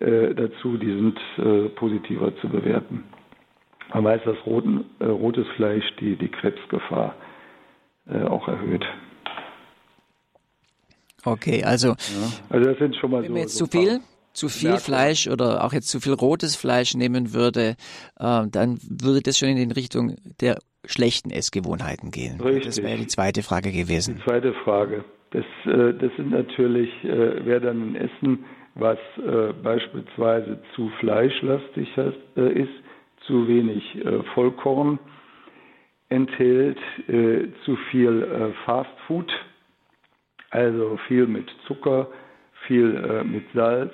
[0.00, 3.04] äh, dazu, die sind äh, positiver zu bewerten.
[3.92, 7.14] Man weiß, dass roten, äh, rotes Fleisch die, die Krebsgefahr
[8.08, 8.84] äh, auch erhöht.
[11.24, 11.96] Okay, also, ja,
[12.48, 14.00] also das sind schon mal wenn so, wir jetzt so zu viel,
[14.32, 17.76] zu viel Fleisch oder auch jetzt zu viel rotes Fleisch nehmen würde,
[18.18, 22.40] äh, dann würde das schon in die Richtung der schlechten Essgewohnheiten gehen.
[22.40, 22.64] Richtig.
[22.64, 24.16] Das wäre die zweite Frage gewesen.
[24.16, 25.04] Die zweite Frage.
[25.32, 28.44] Das, äh, das sind natürlich, äh, wer dann ein Essen
[28.80, 32.72] was äh, beispielsweise zu fleischlastig äh, ist,
[33.26, 34.98] zu wenig äh, Vollkorn
[36.10, 39.32] enthält, äh, zu viel äh, Fastfood,
[40.50, 42.08] also viel mit Zucker,
[42.66, 43.92] viel äh, mit Salz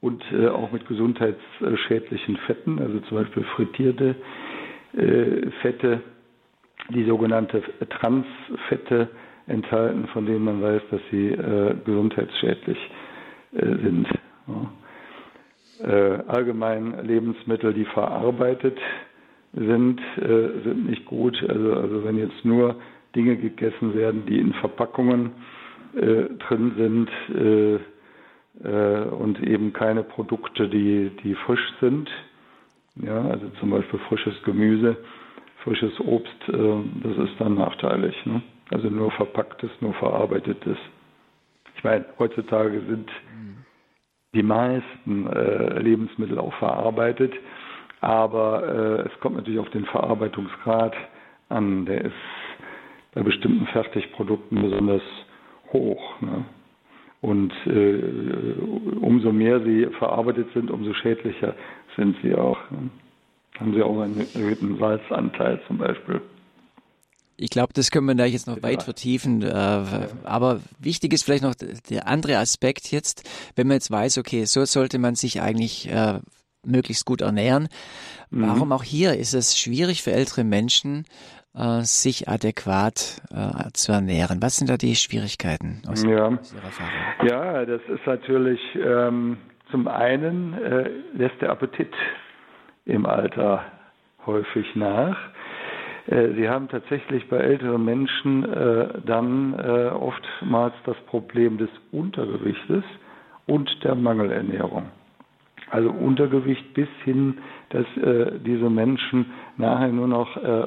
[0.00, 4.14] und auch mit gesundheitsschädlichen Fetten, also zum Beispiel frittierte
[5.62, 6.02] Fette,
[6.90, 9.08] die sogenannte Transfette
[9.46, 11.30] enthalten, von denen man weiß, dass sie
[11.86, 13.03] gesundheitsschädlich sind.
[13.54, 14.08] Äh, sind.
[15.80, 18.78] Äh, allgemein Lebensmittel, die verarbeitet
[19.52, 21.40] sind, äh, sind nicht gut.
[21.48, 22.76] Also, also wenn jetzt nur
[23.14, 25.32] Dinge gegessen werden, die in Verpackungen
[25.94, 27.74] äh, drin sind äh,
[28.68, 32.10] äh, und eben keine Produkte, die, die frisch sind.
[32.96, 34.96] Ja, also zum Beispiel frisches Gemüse,
[35.64, 38.14] frisches Obst, das ist dann nachteilig.
[38.24, 38.40] Ne?
[38.70, 40.76] Also nur verpacktes, nur verarbeitetes.
[41.84, 43.10] Meine, heutzutage sind
[44.34, 47.32] die meisten äh, Lebensmittel auch verarbeitet,
[48.00, 50.94] aber es kommt natürlich auf den Verarbeitungsgrad
[51.48, 51.86] an.
[51.86, 52.12] Der ist
[53.14, 55.02] bei bestimmten Fertigprodukten besonders
[55.72, 56.20] hoch.
[56.20, 56.44] Ne?
[57.20, 61.54] Und äh, umso mehr sie verarbeitet sind, umso schädlicher
[61.96, 62.58] sind sie auch.
[62.70, 62.90] Ne?
[63.58, 66.20] Haben sie auch einen erhöhten Salzanteil zum Beispiel.
[67.36, 69.42] Ich glaube, das können wir da jetzt noch weit vertiefen.
[69.42, 69.48] Äh,
[70.24, 74.64] aber wichtig ist vielleicht noch der andere Aspekt jetzt, wenn man jetzt weiß, okay, so
[74.64, 76.20] sollte man sich eigentlich äh,
[76.64, 77.68] möglichst gut ernähren.
[78.30, 78.48] Mhm.
[78.48, 81.06] Warum auch hier ist es schwierig für ältere Menschen,
[81.56, 84.40] äh, sich adäquat äh, zu ernähren?
[84.40, 86.28] Was sind da die Schwierigkeiten aus, ja.
[86.28, 86.92] aus Ihrer Erfahrung?
[87.28, 89.38] Ja, das ist natürlich ähm,
[89.70, 90.54] zum einen
[91.14, 91.92] lässt der Appetit
[92.84, 93.64] im Alter
[94.26, 95.16] häufig nach.
[96.06, 102.84] Äh, Sie haben tatsächlich bei älteren Menschen äh, dann äh, oftmals das Problem des Untergewichtes
[103.46, 104.84] und der Mangelernährung.
[105.70, 107.38] Also Untergewicht bis hin,
[107.70, 110.66] dass äh, diese Menschen nachher nur noch äh,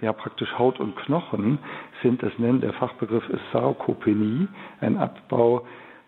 [0.00, 1.58] ja praktisch Haut und Knochen
[2.02, 4.48] sind, das nennt der Fachbegriff ist Sarkopenie,
[4.80, 5.66] ein Abbau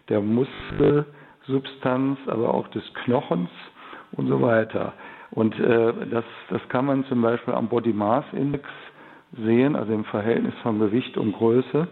[0.08, 3.50] der Muskelsubstanz, aber auch des Knochens
[4.12, 4.94] und so weiter.
[5.30, 8.68] Und äh, das, das kann man zum Beispiel am Body Mass Index
[9.36, 11.88] sehen, also im Verhältnis von Gewicht und Größe.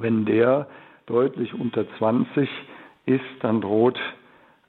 [0.00, 0.66] Wenn der
[1.06, 2.48] deutlich unter 20
[3.06, 3.98] ist, dann droht,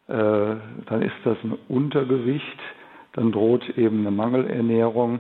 [0.08, 2.60] äh, dann ist das ein Untergewicht,
[3.14, 5.20] dann droht eben eine Mangelernährung.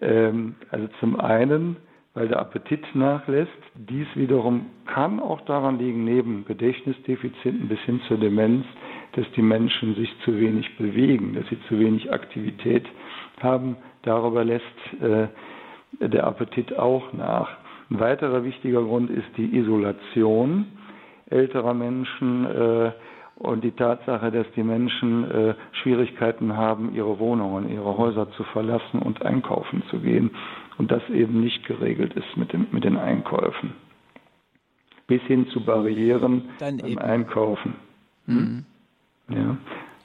[0.00, 1.76] Ähm, also zum einen,
[2.14, 3.50] weil der Appetit nachlässt.
[3.74, 8.66] Dies wiederum kann auch daran liegen, neben Gedächtnisdefiziten bis hin zur Demenz,
[9.12, 12.86] dass die Menschen sich zu wenig bewegen, dass sie zu wenig Aktivität
[13.40, 13.76] haben.
[14.02, 14.64] Darüber lässt
[15.00, 15.28] äh,
[16.00, 17.48] der Appetit auch nach.
[17.90, 20.66] Ein weiterer wichtiger Grund ist die Isolation
[21.28, 22.46] älterer Menschen.
[22.46, 22.92] Äh,
[23.36, 29.00] und die Tatsache, dass die Menschen äh, Schwierigkeiten haben, ihre Wohnungen, ihre Häuser zu verlassen
[29.00, 30.30] und einkaufen zu gehen
[30.78, 33.72] und das eben nicht geregelt ist mit, dem, mit den Einkäufen.
[35.06, 36.98] Bis hin zu Barrieren Dann beim eben.
[37.00, 37.74] Einkaufen.
[38.26, 38.64] Mhm.
[39.28, 39.56] Ja.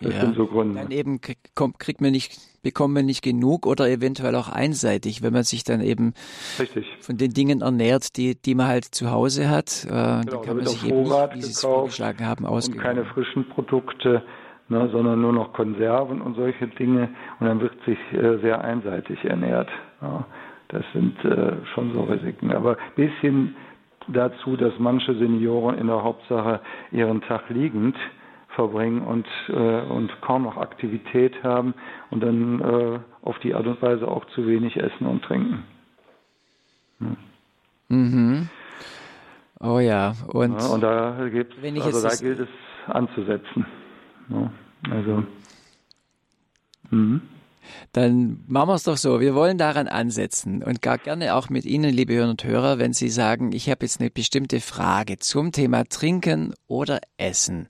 [0.02, 0.80] Das ja, sind so Gründe.
[0.80, 5.44] Dann eben kriegt man nicht, bekommt man nicht genug oder eventuell auch einseitig, wenn man
[5.44, 6.14] sich dann eben
[6.60, 6.86] Richtig.
[7.02, 9.86] von den Dingen ernährt, die, die man halt zu Hause hat.
[9.86, 12.78] Äh, genau, dann kann man sich eben nicht, wie Sie es vorgeschlagen haben, ausgeben.
[12.78, 14.22] Und keine frischen Produkte,
[14.70, 17.10] ne, sondern nur noch Konserven und solche Dinge.
[17.40, 19.70] Und dann wird sich äh, sehr einseitig ernährt.
[20.02, 20.28] Ja,
[20.68, 22.52] das sind äh, schon so Risiken.
[22.52, 23.56] Aber bis hin
[24.10, 27.96] dazu, dass manche Senioren in der Hauptsache ihren Tag liegend
[28.58, 31.76] verbringen und, äh, und kaum noch Aktivität haben
[32.10, 35.64] und dann äh, auf die Art und Weise auch zu wenig essen und trinken.
[37.00, 37.18] Hm.
[37.90, 38.50] Mhm.
[39.60, 42.50] Oh ja, und, ja, und da, also da gilt es
[42.88, 43.66] anzusetzen.
[44.30, 44.52] Ja,
[44.90, 45.24] also.
[46.90, 47.22] Mhm.
[47.92, 49.20] Dann machen wir es doch so.
[49.20, 52.94] Wir wollen daran ansetzen und gar gerne auch mit Ihnen, liebe Hörer und Hörer, wenn
[52.94, 57.68] Sie sagen, ich habe jetzt eine bestimmte Frage zum Thema Trinken oder Essen.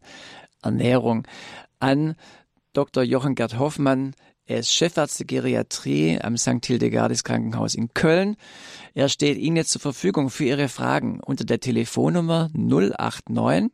[0.68, 1.28] Ernährung
[1.80, 2.16] an
[2.74, 3.04] Dr.
[3.04, 4.14] Jochen Gerd Hoffmann.
[4.46, 6.66] Er ist Chefarzt der Geriatrie am St.
[6.66, 8.38] Hildegardis Krankenhaus in Köln.
[8.94, 13.72] Er steht Ihnen jetzt zur Verfügung für Ihre Fragen unter der Telefonnummer 089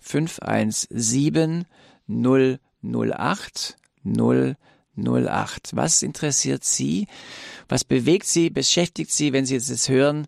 [0.00, 1.66] 517
[2.08, 5.70] 008 008.
[5.72, 7.06] Was interessiert Sie?
[7.68, 10.26] Was bewegt Sie, beschäftigt Sie, wenn Sie jetzt das hören?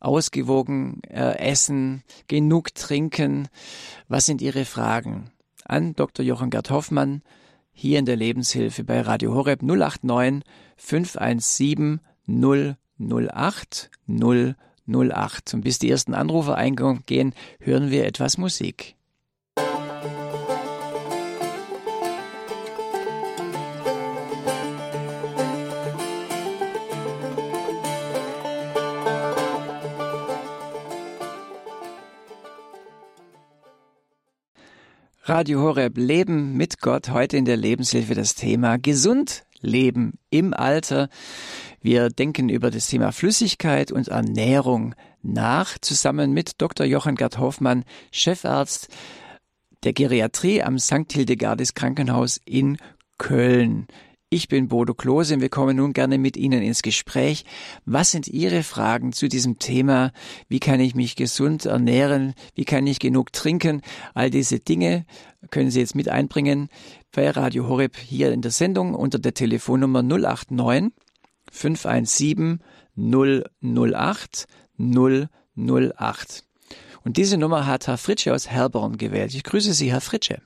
[0.00, 3.48] Ausgewogen äh, essen, genug trinken?
[4.08, 5.30] Was sind Ihre Fragen?
[5.64, 6.24] An Dr.
[6.24, 7.22] Jochen Gerd Hoffmann
[7.72, 10.42] hier in der Lebenshilfe bei Radio Horeb 089
[10.76, 13.90] 517 008
[14.86, 15.54] 008.
[15.54, 18.95] Und bis die ersten Anrufe eingehen, hören wir etwas Musik.
[35.28, 37.08] Radio Horeb Leben mit Gott.
[37.10, 41.08] Heute in der Lebenshilfe das Thema gesund leben im Alter.
[41.80, 46.86] Wir denken über das Thema Flüssigkeit und Ernährung nach, zusammen mit Dr.
[46.86, 48.86] Johann Gerd Hoffmann, Chefarzt
[49.82, 51.12] der Geriatrie am St.
[51.12, 52.78] Hildegardis Krankenhaus in
[53.18, 53.88] Köln.
[54.28, 57.44] Ich bin Bodo Klose und wir kommen nun gerne mit Ihnen ins Gespräch.
[57.84, 60.10] Was sind Ihre Fragen zu diesem Thema?
[60.48, 62.34] Wie kann ich mich gesund ernähren?
[62.56, 63.82] Wie kann ich genug trinken?
[64.14, 65.06] All diese Dinge
[65.50, 66.70] können Sie jetzt mit einbringen
[67.12, 70.90] bei Radio Horeb hier in der Sendung unter der Telefonnummer 089
[71.52, 72.58] 517
[72.96, 76.44] 008 008.
[77.04, 79.36] Und diese Nummer hat Herr Fritsche aus Herborn gewählt.
[79.36, 80.42] Ich grüße Sie, Herr Fritsche.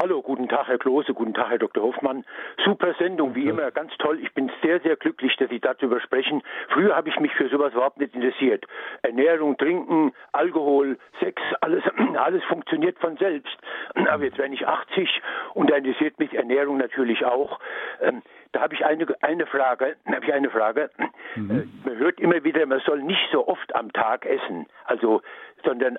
[0.00, 1.82] Hallo, guten Tag, Herr Klose, guten Tag, Herr Dr.
[1.82, 2.24] Hoffmann.
[2.64, 4.18] Super Sendung, wie immer, ganz toll.
[4.22, 6.42] Ich bin sehr, sehr glücklich, dass Sie darüber sprechen.
[6.68, 8.64] Früher habe ich mich für sowas überhaupt nicht interessiert.
[9.02, 11.84] Ernährung, Trinken, Alkohol, Sex, alles,
[12.16, 13.56] alles funktioniert von selbst.
[14.08, 15.22] Aber jetzt werde ich 80
[15.54, 17.60] und da interessiert mich Ernährung natürlich auch.
[18.00, 20.90] Ähm, da habe ich eine, eine Frage, habe ich eine Frage.
[21.36, 21.50] Mhm.
[21.50, 25.20] Äh, man hört immer wieder, man soll nicht so oft am Tag essen, also,
[25.64, 25.98] sondern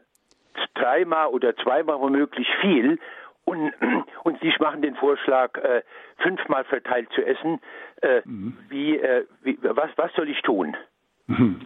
[0.75, 2.99] dreimal oder zweimal womöglich viel.
[3.45, 3.73] Und,
[4.23, 5.81] und Sie machen den Vorschlag, äh,
[6.17, 7.59] fünfmal verteilt zu essen.
[8.01, 8.57] Äh, mhm.
[8.69, 10.75] wie, äh, wie, was, was soll ich tun?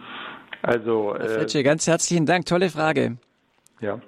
[0.60, 2.44] Also, Herr Fritsche, ganz herzlichen Dank.
[2.44, 3.16] Tolle Frage.
[3.80, 4.00] Ja,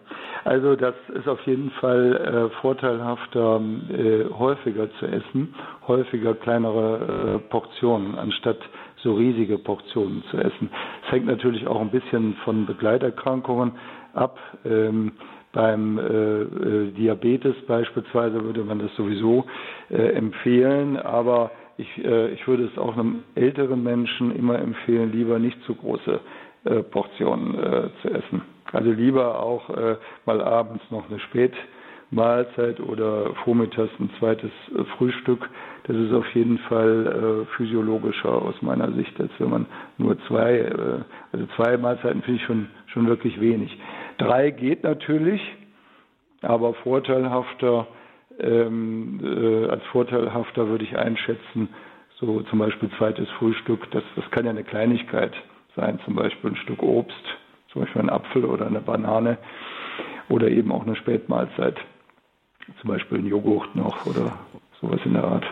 [0.45, 5.55] also das ist auf jeden Fall äh, vorteilhafter, äh, häufiger zu essen,
[5.87, 8.59] häufiger kleinere äh, Portionen, anstatt
[9.03, 10.71] so riesige Portionen zu essen.
[11.05, 13.73] Es hängt natürlich auch ein bisschen von Begleiterkrankungen
[14.15, 14.39] ab.
[14.65, 15.13] Ähm,
[15.53, 19.47] beim äh, äh, Diabetes beispielsweise würde man das sowieso
[19.91, 25.39] äh, empfehlen, aber ich, äh, ich würde es auch einem älteren Menschen immer empfehlen, lieber
[25.39, 26.21] nicht zu große
[26.65, 28.43] äh, Portionen äh, zu essen.
[28.73, 35.49] Also lieber auch äh, mal abends noch eine Spätmahlzeit oder vormittags ein zweites äh, Frühstück.
[35.85, 39.67] Das ist auf jeden Fall äh, physiologischer aus meiner Sicht, als wenn man
[39.99, 41.01] nur zwei, äh,
[41.33, 43.77] also zwei Mahlzeiten finde ich schon, schon wirklich wenig.
[44.21, 45.41] Drei geht natürlich,
[46.43, 47.87] aber vorteilhafter,
[48.39, 51.71] ähm, äh, als vorteilhafter würde ich einschätzen,
[52.17, 55.33] so zum Beispiel zweites Frühstück, das, das kann ja eine Kleinigkeit
[55.75, 57.25] sein, zum Beispiel ein Stück Obst,
[57.73, 59.39] zum Beispiel ein Apfel oder eine Banane
[60.29, 61.77] oder eben auch eine Spätmahlzeit,
[62.83, 64.39] zum Beispiel ein Joghurt noch oder
[64.83, 65.47] sowas in der Art.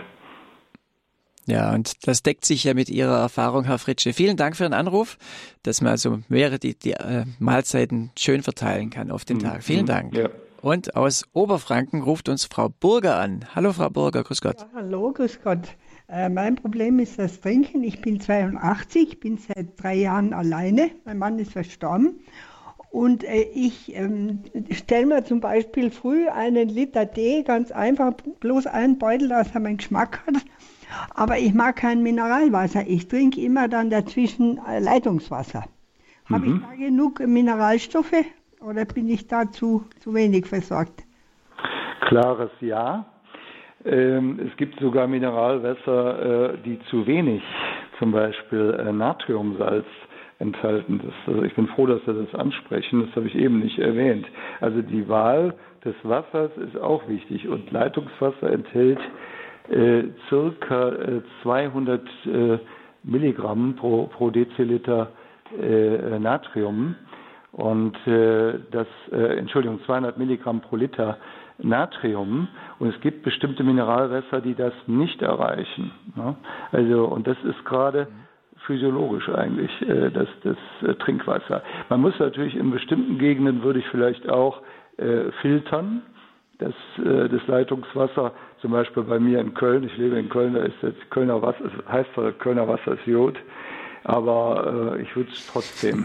[1.49, 4.13] Ja, und das deckt sich ja mit Ihrer Erfahrung, Herr Fritsche.
[4.13, 5.17] Vielen Dank für den Anruf,
[5.63, 9.43] dass man also mehrere die, die äh, Mahlzeiten schön verteilen kann auf den mhm.
[9.43, 9.63] Tag.
[9.65, 10.15] Vielen Dank.
[10.15, 10.29] Ja.
[10.61, 13.47] Und aus Oberfranken ruft uns Frau Burger an.
[13.55, 14.59] Hallo, Frau Burger, grüß Gott.
[14.59, 15.61] Ja, hallo, grüß Gott.
[16.09, 17.83] Äh, mein Problem ist das Trinken.
[17.83, 20.91] Ich bin 82, bin seit drei Jahren alleine.
[21.07, 22.21] Mein Mann ist verstorben.
[22.91, 28.67] Und äh, ich ähm, stelle mir zum Beispiel früh einen Liter Tee, ganz einfach, bloß
[28.67, 30.43] einen Beutel, dass er meinen Geschmack hat
[31.15, 32.87] aber ich mag kein Mineralwasser.
[32.87, 35.65] Ich trinke immer dann dazwischen äh, Leitungswasser.
[36.29, 36.35] Mhm.
[36.35, 38.25] Habe ich da genug Mineralstoffe
[38.61, 41.05] oder bin ich da zu, zu wenig versorgt?
[42.09, 43.07] Klares Ja.
[43.85, 47.43] Ähm, es gibt sogar Mineralwässer, äh, die zu wenig,
[47.99, 49.87] zum Beispiel äh, Natriumsalz
[50.41, 51.01] enthalten.
[51.05, 53.07] Das, also ich bin froh, dass Sie das ansprechen.
[53.07, 54.27] Das habe ich eben nicht erwähnt.
[54.61, 59.01] Also die Wahl des Wassers ist auch wichtig und Leitungswasser enthält
[59.71, 60.93] äh, circa
[61.43, 62.59] 200 äh, äh,
[63.05, 65.09] Milligramm pro, pro Deziliter
[65.61, 66.95] äh, Natrium
[67.53, 71.17] und äh, das, äh, Entschuldigung, 200 Milligramm pro Liter
[71.59, 75.91] Natrium und es gibt bestimmte Mineralwässer, die das nicht erreichen.
[76.15, 76.37] Ne?
[76.73, 78.09] Also und das ist gerade
[78.67, 81.63] physiologisch eigentlich äh, das, das äh, Trinkwasser.
[81.89, 84.63] Man muss natürlich in bestimmten Gegenden würde ich vielleicht auch
[84.99, 86.03] äh, filtern
[86.59, 90.63] das, äh, das Leitungswasser, zum Beispiel bei mir in Köln, ich lebe in Köln, da
[90.63, 93.37] ist das Kölner Wasser, heißt zwar Kölner Wasser ist Jod,
[94.05, 96.05] aber äh, ich würde es trotzdem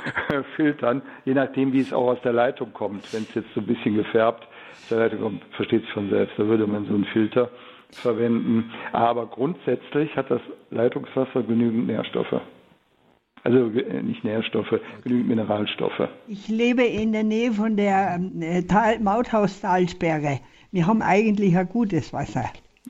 [0.56, 3.12] filtern, je nachdem, wie es auch aus der Leitung kommt.
[3.12, 6.38] Wenn es jetzt so ein bisschen gefärbt aus der Leitung kommt, versteht sich von selbst,
[6.38, 7.50] da würde man so einen Filter
[7.90, 8.70] verwenden.
[8.92, 12.40] Aber grundsätzlich hat das Leitungswasser genügend Nährstoffe.
[13.42, 14.74] Also äh, nicht Nährstoffe,
[15.04, 16.08] genügend Mineralstoffe.
[16.28, 20.40] Ich lebe in der Nähe von der äh, Tal Mauthaus-Talsperre.
[20.72, 22.44] Wir haben eigentlich ein gutes Wasser.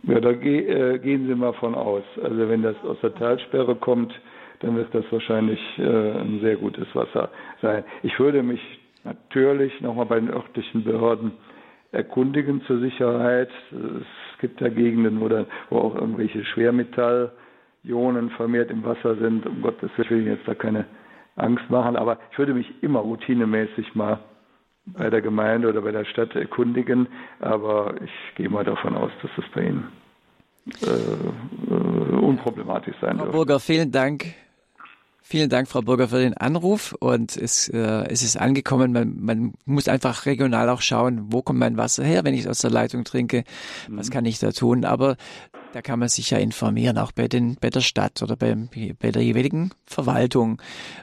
[0.05, 2.03] Ja, da ge äh, gehen Sie mal von aus.
[2.23, 4.13] Also wenn das aus der Talsperre kommt,
[4.61, 7.31] dann wird das wahrscheinlich äh, ein sehr gutes Wasser
[7.63, 7.85] sein.
[8.03, 8.61] Ich würde mich
[9.05, 11.33] natürlich nochmal bei den örtlichen Behörden
[11.93, 13.51] erkundigen zur Sicherheit.
[13.73, 17.33] Es gibt da Gegenden, wo, dann, wo auch irgendwelche Schwermetall
[17.85, 19.47] Ionen vermehrt im Wasser sind.
[19.47, 20.87] Um Gottes Willen jetzt da keine
[21.37, 24.19] Angst machen, aber ich würde mich immer routinemäßig mal
[24.87, 27.07] bei der Gemeinde oder bei der Stadt erkundigen,
[27.39, 29.89] aber ich gehe mal davon aus, dass das bei Ihnen
[30.83, 33.33] äh, äh, unproblematisch sein Frau wird.
[33.33, 34.35] Burger, vielen Dank
[35.23, 36.93] Vielen Dank, Frau Burger, für den Anruf.
[36.99, 38.91] Und es, äh, es ist angekommen.
[38.91, 42.47] Man, man muss einfach regional auch schauen, wo kommt mein Wasser her, wenn ich es
[42.49, 43.45] aus der Leitung trinke.
[43.89, 43.97] Mhm.
[43.97, 44.85] Was kann ich da tun?
[44.85, 45.17] Aber
[45.73, 48.55] da kann man sich ja informieren, auch bei, den, bei der Stadt oder bei,
[49.01, 50.61] bei der jeweiligen Verwaltung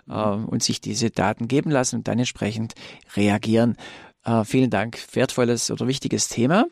[0.09, 2.73] äh, und sich diese Daten geben lassen und dann entsprechend
[3.15, 3.77] reagieren.
[4.25, 4.97] Äh, vielen Dank.
[5.15, 6.65] Wertvolles oder wichtiges Thema.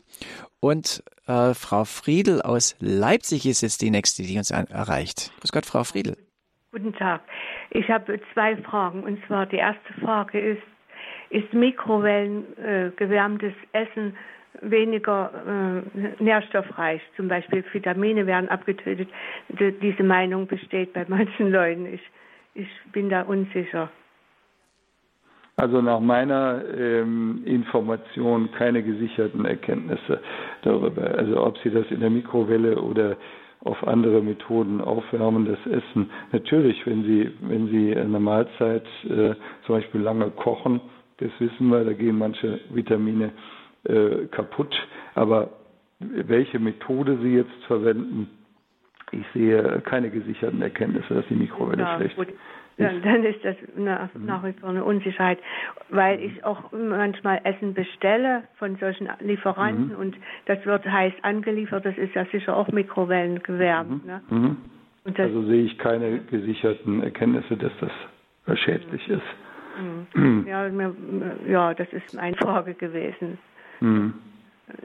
[0.60, 5.32] Und äh, Frau Friedel aus Leipzig ist jetzt die nächste, die uns erreicht.
[5.40, 6.16] Grüß Gott, Frau Friedel.
[6.72, 7.22] Guten Tag.
[7.70, 9.02] Ich habe zwei Fragen.
[9.02, 10.62] Und zwar die erste Frage ist,
[11.30, 14.16] ist Mikrowellen äh, gewärmtes Essen
[14.62, 15.30] weniger
[15.92, 17.00] äh, nährstoffreich?
[17.16, 19.08] Zum Beispiel Vitamine werden abgetötet.
[19.48, 21.86] Diese Meinung besteht bei manchen Leuten.
[21.86, 22.02] Ich,
[22.54, 23.90] ich bin da unsicher.
[25.58, 30.20] Also nach meiner ähm, Information keine gesicherten Erkenntnisse
[30.62, 31.02] darüber.
[31.16, 33.16] Also ob Sie das in der Mikrowelle oder
[33.60, 36.10] auf andere Methoden aufwärmen, das Essen.
[36.32, 39.34] Natürlich, wenn Sie, wenn Sie eine Mahlzeit äh,
[39.64, 40.80] zum Beispiel lange kochen,
[41.18, 43.55] das wissen wir, da gehen manche Vitamine äh,
[44.30, 44.74] kaputt.
[45.14, 45.50] Aber
[45.98, 48.28] welche Methode Sie jetzt verwenden,
[49.12, 52.38] ich sehe keine gesicherten Erkenntnisse, dass die Mikrowelle ja, schlecht ist.
[52.78, 54.26] Ja, dann ist das eine, mhm.
[54.26, 55.38] nach wie vor eine Unsicherheit,
[55.88, 59.98] weil ich auch manchmal Essen bestelle von solchen Lieferanten mhm.
[59.98, 61.86] und das wird heiß angeliefert.
[61.86, 64.04] Das ist ja sicher auch Mikrowellen gewärmt.
[64.04, 64.10] Mhm.
[64.10, 64.20] Ne?
[64.28, 64.56] Mhm.
[65.16, 69.22] also sehe ich keine gesicherten Erkenntnisse, dass das schädlich ist.
[70.14, 70.46] Mhm.
[70.46, 70.94] Ja, mir,
[71.48, 73.38] ja, das ist meine Frage gewesen.
[73.80, 74.14] Mhm.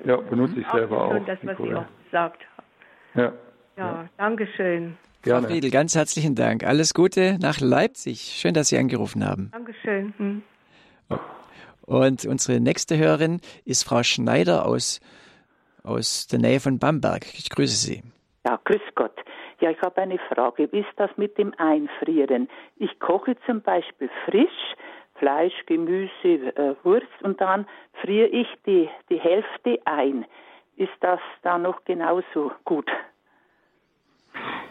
[0.06, 1.12] Ja, benutze ich selber auch.
[1.12, 2.68] Schon das, was Sie auch gesagt haben.
[3.16, 3.34] Ja.
[3.78, 4.10] Ja, ja.
[4.18, 4.98] danke schön.
[5.24, 5.42] Gerne.
[5.42, 6.64] Frau Friedel, ganz herzlichen Dank.
[6.64, 8.22] Alles Gute nach Leipzig.
[8.22, 9.50] Schön, dass Sie angerufen haben.
[9.52, 10.14] Dankeschön.
[10.18, 10.42] Hm.
[11.86, 15.00] Und unsere nächste Hörerin ist Frau Schneider aus,
[15.84, 17.26] aus der Nähe von Bamberg.
[17.34, 18.04] Ich grüße Sie.
[18.46, 19.16] Ja, grüß Gott.
[19.60, 20.72] Ja, ich habe eine Frage.
[20.72, 22.50] Wie ist das mit dem Einfrieren?
[22.78, 24.76] Ich koche zum Beispiel frisch
[25.22, 27.68] Fleisch, Gemüse, äh, Wurst und dann
[28.02, 30.26] friere ich die, die Hälfte ein.
[30.78, 32.90] Ist das da noch genauso gut?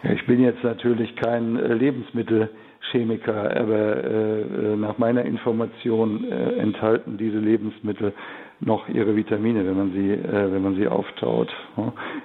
[0.03, 7.17] Ich bin jetzt natürlich kein äh, Lebensmittelchemiker, aber äh, äh, nach meiner Information äh, enthalten
[7.17, 8.13] diese Lebensmittel
[8.59, 11.55] noch ihre Vitamine, wenn man sie, äh, wenn man sie auftaut.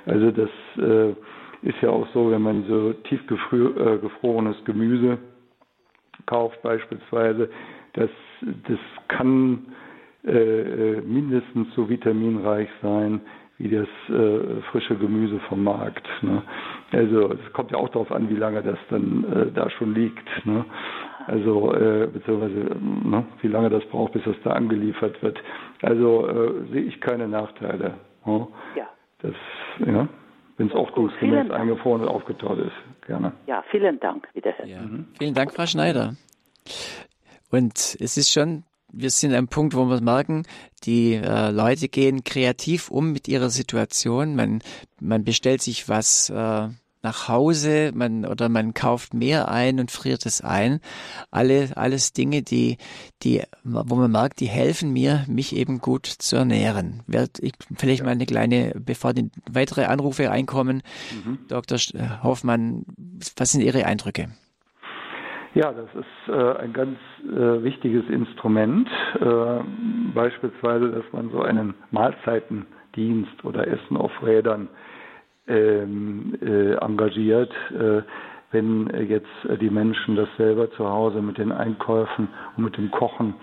[0.08, 1.12] Also das äh,
[1.62, 5.20] ist ja auch so, wenn man so tiefgefrorenes Gemüse
[6.26, 7.50] kauft beispielsweise,
[7.96, 8.10] das,
[8.42, 9.66] das kann
[11.06, 13.22] mindestens so vitaminreich sein
[13.58, 16.06] wie das äh, frische Gemüse vom Markt.
[16.22, 16.44] Ne?
[16.92, 20.28] Also es kommt ja auch darauf an, wie lange das dann äh, da schon liegt.
[20.46, 20.66] Ne?
[21.28, 25.42] Also äh, beziehungsweise ne, wie lange das braucht, bis das da angeliefert wird.
[25.82, 27.94] Also äh, sehe ich keine Nachteile.
[28.26, 28.48] Ne?
[28.76, 28.90] Ja.
[29.22, 29.34] Das,
[29.86, 30.08] ja,
[30.58, 33.08] wenn es auch gemäß eingefroren und aufgetaut ist.
[33.08, 33.32] Gerne.
[33.48, 34.28] Ja, vielen Dank.
[34.34, 34.68] Wiederhören.
[34.68, 34.82] Ja.
[34.82, 35.08] Mhm.
[35.18, 36.16] Vielen Dank, Frau Schneider.
[37.56, 38.64] Und es ist schon
[38.98, 40.44] wir sind am Punkt, wo wir merken,
[40.84, 44.36] die äh, Leute gehen kreativ um mit ihrer Situation.
[44.36, 44.62] Man,
[45.02, 46.70] man bestellt sich was äh,
[47.06, 50.80] nach Hause, man oder man kauft mehr ein und friert es ein.
[51.30, 52.78] Alle, alles Dinge, die,
[53.22, 57.04] die, wo man merkt, die helfen mir, mich eben gut zu ernähren.
[57.06, 60.82] Werd ich vielleicht mal eine kleine, bevor die weitere Anrufe reinkommen,
[61.26, 61.40] mhm.
[61.48, 61.78] Dr.
[62.24, 62.86] Hoffmann,
[63.36, 64.30] was sind Ihre Eindrücke?
[65.56, 68.90] Ja, das ist äh, ein ganz äh, wichtiges Instrument.
[69.22, 69.64] Äh,
[70.14, 74.68] beispielsweise, dass man so einen Mahlzeitendienst oder Essen auf Rädern
[75.48, 77.54] ähm, äh, engagiert.
[77.72, 78.02] Äh,
[78.52, 82.28] wenn jetzt die Menschen das selber zu Hause mit den Einkäufen
[82.58, 83.36] und mit dem Kochen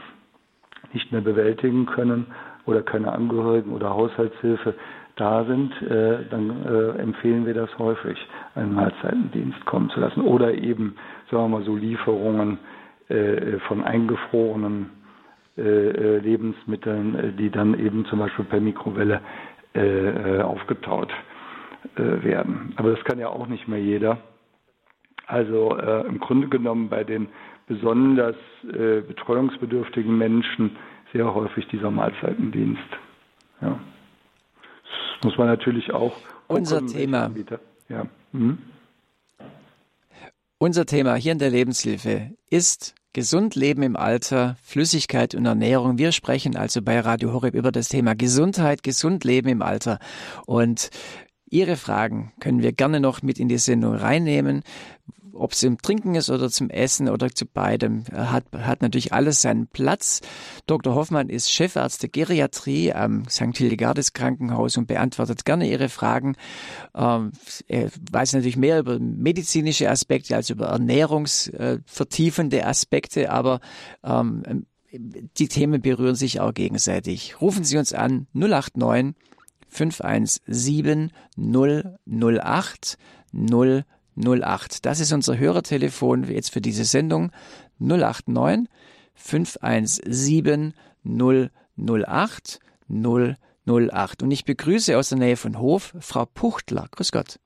[0.92, 2.26] nicht mehr bewältigen können
[2.66, 4.74] oder keine Angehörigen oder Haushaltshilfe
[5.16, 8.18] da sind, äh, dann äh, empfehlen wir das häufig,
[8.54, 10.22] einen Mahlzeitendienst kommen zu lassen.
[10.22, 10.96] Oder eben,
[11.32, 12.58] sagen wir mal, so Lieferungen
[13.08, 14.90] äh, von eingefrorenen
[15.56, 19.20] äh, äh, Lebensmitteln, die dann eben zum Beispiel per Mikrowelle
[20.44, 21.10] aufgetaut
[21.96, 22.74] werden.
[22.76, 24.18] Aber das kann ja auch nicht mehr jeder.
[25.26, 25.74] Also
[26.06, 27.28] im Grunde genommen bei den
[27.66, 30.76] besonders betreuungsbedürftigen Menschen
[31.14, 32.82] sehr häufig dieser Mahlzeitendienst.
[33.62, 33.80] Ja
[35.24, 36.16] muss man natürlich auch.
[36.48, 37.30] Unser Thema.
[37.88, 38.06] Ja.
[38.32, 38.58] Mhm.
[40.62, 45.98] Unser Thema hier in der Lebenshilfe ist Gesund leben im Alter, Flüssigkeit und Ernährung.
[45.98, 49.98] Wir sprechen also bei Radio Horeb über das Thema Gesundheit, gesund leben im Alter.
[50.46, 50.90] Und
[51.50, 54.62] Ihre Fragen können wir gerne noch mit in die Sendung reinnehmen
[55.42, 59.42] ob es im Trinken ist oder zum Essen oder zu beidem, hat, hat natürlich alles
[59.42, 60.20] seinen Platz.
[60.66, 60.94] Dr.
[60.94, 63.56] Hoffmann ist Chefarzt der Geriatrie am St.
[63.56, 66.36] Hildegardes Krankenhaus und beantwortet gerne Ihre Fragen.
[66.94, 67.32] Ähm,
[67.66, 73.60] er weiß natürlich mehr über medizinische Aspekte als über ernährungsvertiefende Aspekte, aber
[74.04, 77.40] ähm, die Themen berühren sich auch gegenseitig.
[77.40, 79.14] Rufen Sie uns an 089
[79.68, 82.98] 517 008
[83.32, 83.86] 008.
[84.16, 87.32] Das ist unser Hörertelefon jetzt für diese Sendung
[87.78, 88.68] 089
[89.14, 94.22] 517 008 008.
[94.22, 96.86] Und ich begrüße aus der Nähe von Hof Frau Puchtler.
[96.90, 97.38] Grüß Gott.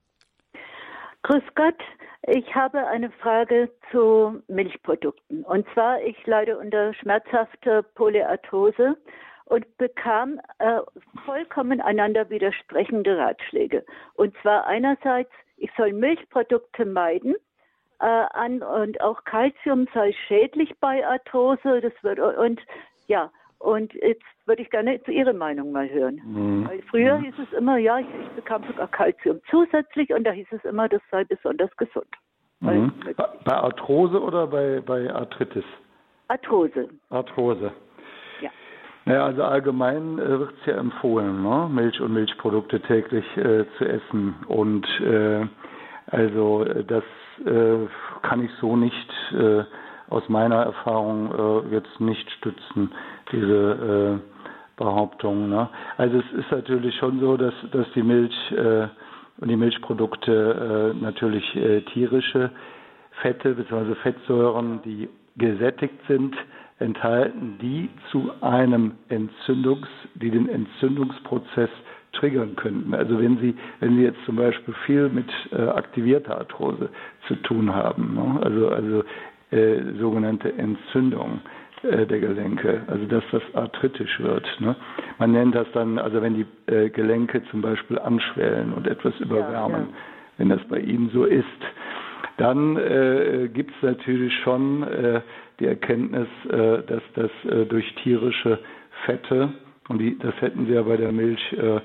[1.23, 1.79] Grüß Gott.
[2.29, 5.43] Ich habe eine Frage zu Milchprodukten.
[5.45, 8.97] Und zwar, ich leide unter schmerzhafter Polyarthrose
[9.45, 10.81] und bekam äh,
[11.25, 13.85] vollkommen einander widersprechende Ratschläge.
[14.15, 17.35] Und zwar einerseits, ich soll Milchprodukte meiden
[17.99, 21.81] äh, an, und auch Kalzium sei schädlich bei Arthrose.
[21.81, 22.61] Das wird und
[23.07, 23.31] ja.
[23.59, 26.21] Und jetzt würde ich gerne zu Ihrer Meinung mal hören.
[26.23, 26.67] Mhm.
[26.67, 27.23] Weil früher mhm.
[27.23, 30.87] hieß es immer, ja, ich, ich bekam sogar Kalzium zusätzlich und da hieß es immer,
[30.87, 32.07] das sei besonders gesund.
[32.59, 32.93] Mhm.
[33.45, 35.63] Bei Arthrose oder bei, bei Arthritis?
[36.27, 36.89] Arthrose.
[37.09, 37.71] Arthrose.
[39.07, 41.69] Naja, also allgemein äh, wird es ja empfohlen, ne?
[41.71, 44.35] Milch und Milchprodukte täglich äh, zu essen.
[44.49, 45.45] Und äh,
[46.07, 47.05] also äh, das
[47.45, 47.87] äh,
[48.21, 49.63] kann ich so nicht äh,
[50.09, 52.91] aus meiner Erfahrung äh, jetzt nicht stützen,
[53.31, 55.47] diese äh, Behauptung.
[55.47, 55.69] Ne?
[55.95, 58.87] Also es ist natürlich schon so, dass, dass die Milch äh,
[59.39, 62.51] und die Milchprodukte äh, natürlich äh, tierische
[63.21, 63.95] Fette bzw.
[64.03, 66.35] Fettsäuren, die gesättigt sind,
[66.79, 71.69] enthalten, die zu einem Entzündungs, die den Entzündungsprozess
[72.13, 72.93] triggern könnten.
[72.93, 76.89] Also wenn Sie, wenn Sie jetzt zum Beispiel viel mit äh, aktivierter Arthrose
[77.27, 78.39] zu tun haben, ne?
[78.43, 79.03] also also
[79.51, 81.41] äh, sogenannte Entzündung
[81.83, 84.45] äh, der Gelenke, also dass das arthritisch wird.
[84.59, 84.75] Ne?
[85.19, 89.81] Man nennt das dann, also wenn die äh, Gelenke zum Beispiel anschwellen und etwas überwärmen,
[89.81, 89.93] ja, ja.
[90.37, 91.45] wenn das bei Ihnen so ist,
[92.37, 95.21] dann äh, gibt es natürlich schon äh,
[95.59, 98.59] die Erkenntnis, äh, dass das äh, durch tierische
[99.05, 99.53] Fette,
[99.89, 101.81] und die, das hätten sie ja bei der Milch äh,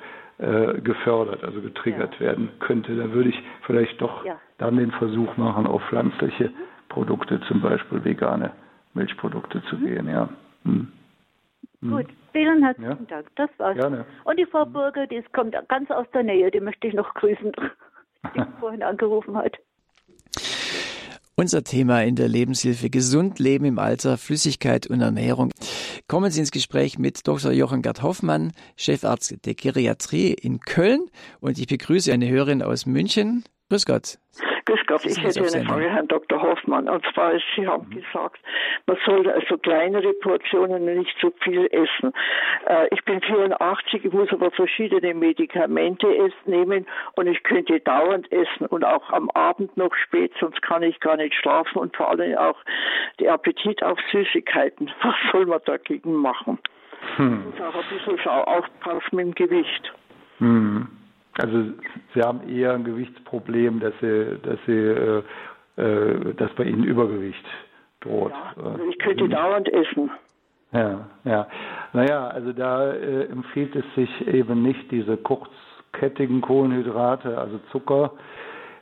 [0.81, 2.21] gefördert, also getriggert ja.
[2.21, 2.97] werden könnte.
[2.97, 4.41] Da würde ich vielleicht doch ja.
[4.59, 6.55] dann den Versuch machen, auf pflanzliche mhm.
[6.89, 8.51] Produkte, zum Beispiel vegane
[8.95, 9.87] Milchprodukte zu mhm.
[9.87, 10.09] gehen.
[10.09, 10.29] Ja.
[10.65, 10.89] Hm.
[11.81, 13.17] Gut, vielen herzlichen ja.
[13.17, 13.27] Dank.
[13.37, 13.77] Das war's.
[13.77, 14.05] Gerne.
[14.25, 17.53] Und die Frau Burger, die kommt ganz aus der Nähe, die möchte ich noch grüßen,
[18.35, 19.59] die vorhin angerufen hat.
[21.35, 25.51] Unser Thema in der Lebenshilfe Gesund Leben im Alter, Flüssigkeit und Ernährung.
[26.07, 27.53] Kommen Sie ins Gespräch mit Dr.
[27.53, 31.07] Jochen Gerd Hoffmann, Chefarzt der Geriatrie in Köln.
[31.41, 33.45] Und ich begrüße eine Hörerin aus München.
[33.71, 34.19] Grüß Gott.
[34.65, 36.41] Grüß Gott, ich hätte eine Frage, Herrn Dr.
[36.41, 36.89] Hoffmann.
[36.89, 38.03] Und zwar, Sie haben mhm.
[38.03, 38.41] gesagt,
[38.87, 42.13] man sollte also kleinere Portionen nicht zu viel essen.
[42.67, 46.07] Äh, ich bin 84, ich muss aber verschiedene Medikamente
[46.47, 46.87] nehmen
[47.17, 51.17] und ich könnte dauernd essen und auch am Abend noch spät, sonst kann ich gar
[51.17, 52.59] nicht schlafen und vor allem auch
[53.19, 54.91] der Appetit auf Süßigkeiten.
[55.03, 56.59] Was soll man dagegen machen?
[57.17, 57.47] Hm.
[57.47, 59.93] muss auch ein bisschen aufpassen mit dem Gewicht.
[60.39, 61.02] Hm.
[61.39, 61.65] Also
[62.15, 65.23] Sie haben eher ein Gewichtsproblem, dass Sie, dass Sie, äh,
[65.77, 67.45] äh, dass bei Ihnen Übergewicht
[68.01, 68.33] droht.
[68.33, 70.11] Ja, also ich könnte dauernd essen.
[70.73, 71.47] Ja, ja.
[71.93, 78.13] Naja, also da äh, empfiehlt es sich eben nicht, diese kurzkettigen Kohlenhydrate, also Zucker,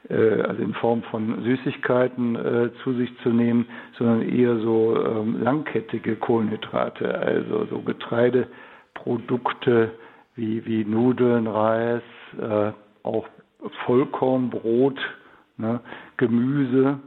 [0.08, 3.66] äh, also in Form von Süßigkeiten äh, zu sich zu nehmen,
[3.98, 9.90] sondern eher so ähm, langkettige Kohlenhydrate, also so Getreideprodukte
[10.36, 12.02] wie, wie Nudeln, Reis,
[12.38, 12.72] äh,
[13.02, 13.26] auch
[13.84, 14.98] Vollkornbrot,
[15.56, 15.80] ne,
[16.16, 16.98] Gemüse,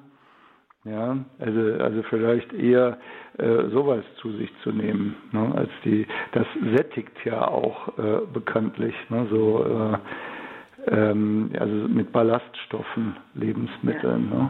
[0.86, 2.97] ja, also, also vielleicht eher
[3.38, 6.45] äh, sowas zu sich zu nehmen, ne, als die, das
[6.76, 14.38] sättigt ja auch äh, bekanntlich, ne, so, äh, ähm, also mit Ballaststoffen, Lebensmitteln, ja.
[14.38, 14.49] ne.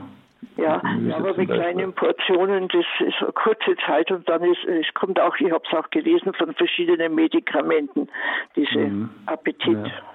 [0.58, 0.82] Ja,
[1.16, 5.36] aber mit kleinen Portionen, das ist eine kurze Zeit und dann ist, es kommt auch,
[5.38, 8.10] ich habe es auch gelesen, von verschiedenen Medikamenten,
[8.56, 9.10] diese mhm.
[9.26, 9.88] Appetit.
[9.88, 10.13] Ja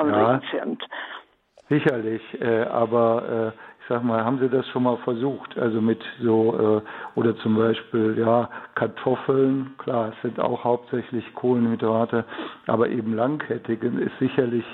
[0.00, 0.88] anregend ja.
[1.70, 5.56] Sicherlich, äh, aber äh, ich sag mal, haben Sie das schon mal versucht?
[5.56, 12.24] Also mit so äh, oder zum Beispiel ja Kartoffeln, klar, es sind auch hauptsächlich Kohlenhydrate,
[12.66, 14.64] aber eben langkettigen ist sicherlich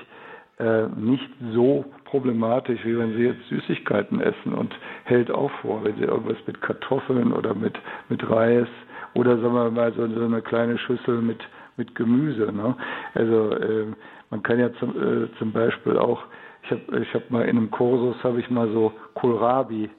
[0.58, 4.74] äh, nicht so problematisch, wie wenn Sie jetzt Süßigkeiten essen und
[5.04, 8.68] hält auch vor, wenn Sie irgendwas mit Kartoffeln oder mit mit Reis
[9.12, 11.40] oder sagen wir mal so, so eine kleine Schüssel mit
[11.76, 12.50] mit Gemüse.
[12.52, 12.74] Ne?
[13.14, 13.86] Also äh,
[14.30, 16.22] man kann ja zum, äh, zum Beispiel auch,
[16.62, 19.90] ich habe ich hab mal in einem Kursus, habe ich mal so Kohlrabi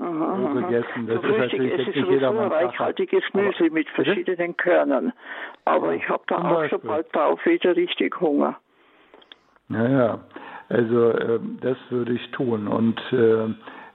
[0.00, 1.06] Aha, gegessen.
[1.06, 4.56] Das so ist natürlich es ist nicht jedermann reichhaltiges Gemüse aber, mit verschiedenen?
[4.56, 5.12] Körnern.
[5.64, 6.78] Aber ich habe da auch Beispiel.
[6.78, 8.56] schon bald drauf wieder richtig Hunger.
[9.68, 10.20] Naja,
[10.68, 12.68] also äh, das würde ich tun.
[12.68, 13.48] Und äh,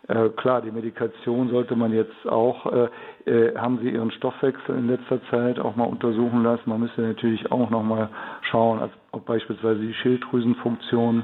[0.09, 2.89] äh, klar, die Medikation sollte man jetzt auch, äh,
[3.25, 6.69] äh, haben Sie Ihren Stoffwechsel in letzter Zeit auch mal untersuchen lassen.
[6.69, 8.09] Man müsste natürlich auch noch mal
[8.41, 8.81] schauen,
[9.13, 11.23] ob beispielsweise die Schilddrüsenfunktion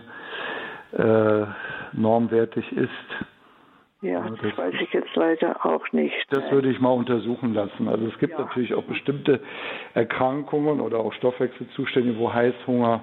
[0.93, 1.45] äh,
[1.93, 2.89] normwertig ist.
[4.01, 6.15] Ja, das, das, weiß ich jetzt leider auch nicht.
[6.29, 7.89] Das würde ich mal untersuchen lassen.
[7.89, 8.39] Also es gibt ja.
[8.39, 9.41] natürlich auch bestimmte
[9.93, 13.01] Erkrankungen oder auch Stoffwechselzustände, wo Heißhunger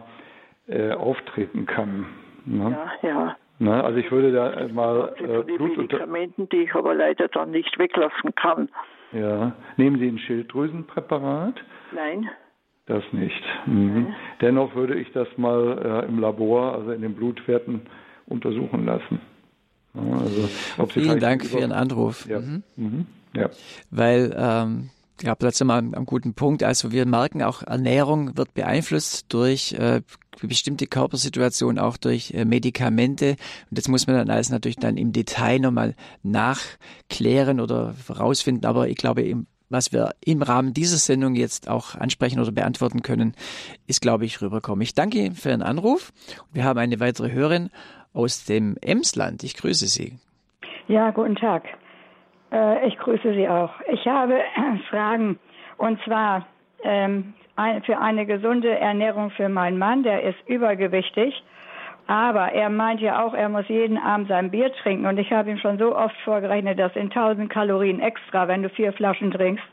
[0.69, 2.07] äh, auftreten kann.
[2.47, 2.79] Ne?
[3.03, 3.37] Ja, ja.
[3.59, 3.85] Ne?
[3.85, 7.79] Also ich würde da mal äh, die Blut Medikamenten, die ich aber leider dann nicht
[7.79, 8.71] weglassen kann.
[9.13, 9.53] Ja.
[9.77, 11.63] Nehmen Sie ein Schilddrüsenpräparat?
[11.93, 12.31] Nein.
[12.87, 13.43] Das nicht.
[13.67, 14.15] Mhm.
[14.41, 17.83] Dennoch würde ich das mal äh, im Labor, also in den Blutwerten,
[18.27, 19.21] untersuchen lassen.
[19.95, 20.49] Also,
[20.89, 22.27] Vielen Dank für Ihren Anruf.
[22.29, 22.41] Ja.
[22.41, 22.63] Mhm.
[22.77, 23.07] Mhm.
[23.35, 23.51] ja.
[23.91, 24.91] Weil ähm,
[25.23, 26.63] ja, plötzlich mal am guten Punkt.
[26.63, 30.03] Also wir merken auch, Ernährung wird beeinflusst durch äh,
[30.43, 33.37] bestimmte Körpersituationen, auch durch äh, Medikamente.
[33.71, 38.67] Und das muss man dann alles natürlich dann im Detail nochmal nachklären oder herausfinden.
[38.67, 43.03] Aber ich glaube, im, was wir im Rahmen dieser Sendung jetzt auch ansprechen oder beantworten
[43.03, 43.35] können,
[43.87, 44.83] ist, glaube ich, rüberkommen.
[44.83, 46.13] Ich danke Ihnen für Ihren Anruf.
[46.53, 47.71] Wir haben eine weitere Hörerin
[48.13, 49.43] aus dem Emsland.
[49.43, 50.19] Ich grüße Sie.
[50.89, 51.65] Ja, guten Tag.
[52.53, 53.73] Äh, ich grüße Sie auch.
[53.93, 54.39] Ich habe
[54.91, 55.39] Fragen
[55.79, 56.47] und zwar
[56.83, 57.35] ähm,
[57.85, 61.35] für eine gesunde Ernährung für meinen Mann, der ist übergewichtig.
[62.07, 65.07] Aber er meint ja auch, er muss jeden Abend sein Bier trinken.
[65.07, 68.69] Und ich habe ihm schon so oft vorgerechnet, dass in 1000 Kalorien extra, wenn du
[68.69, 69.65] vier Flaschen trinkst,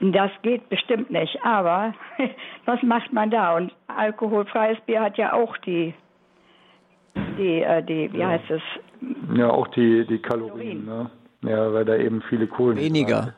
[0.00, 1.38] das geht bestimmt nicht.
[1.42, 1.94] Aber
[2.66, 3.56] was macht man da?
[3.56, 5.94] Und alkoholfreies Bier hat ja auch die,
[7.38, 8.62] die, äh, die wie heißt es?
[9.34, 10.84] Ja, auch die, die Kalorien, Kalorien.
[10.84, 11.10] Ne?
[11.50, 13.34] Ja, weil da eben viele Kohlen Weniger.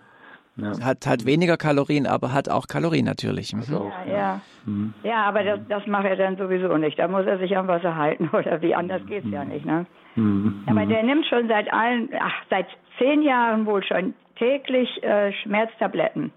[0.60, 0.84] Ja.
[0.84, 3.52] Hat, hat weniger Kalorien, aber hat auch Kalorien natürlich.
[3.52, 3.62] Mhm.
[4.06, 4.40] Ja, ja.
[4.66, 4.94] Mhm.
[5.02, 6.98] ja, aber das, das macht er dann sowieso nicht.
[6.98, 9.64] Da muss er sich am Wasser halten oder wie anders geht es ja nicht.
[9.64, 9.86] Ne?
[10.16, 10.64] Mhm.
[10.66, 12.66] Aber der nimmt schon seit allen, ach, seit
[12.98, 16.32] zehn Jahren wohl schon täglich äh, Schmerztabletten.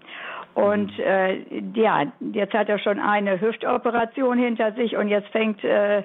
[0.54, 1.04] Und mhm.
[1.04, 6.02] äh, ja, jetzt hat er schon eine Hüftoperation hinter sich und jetzt fängt äh,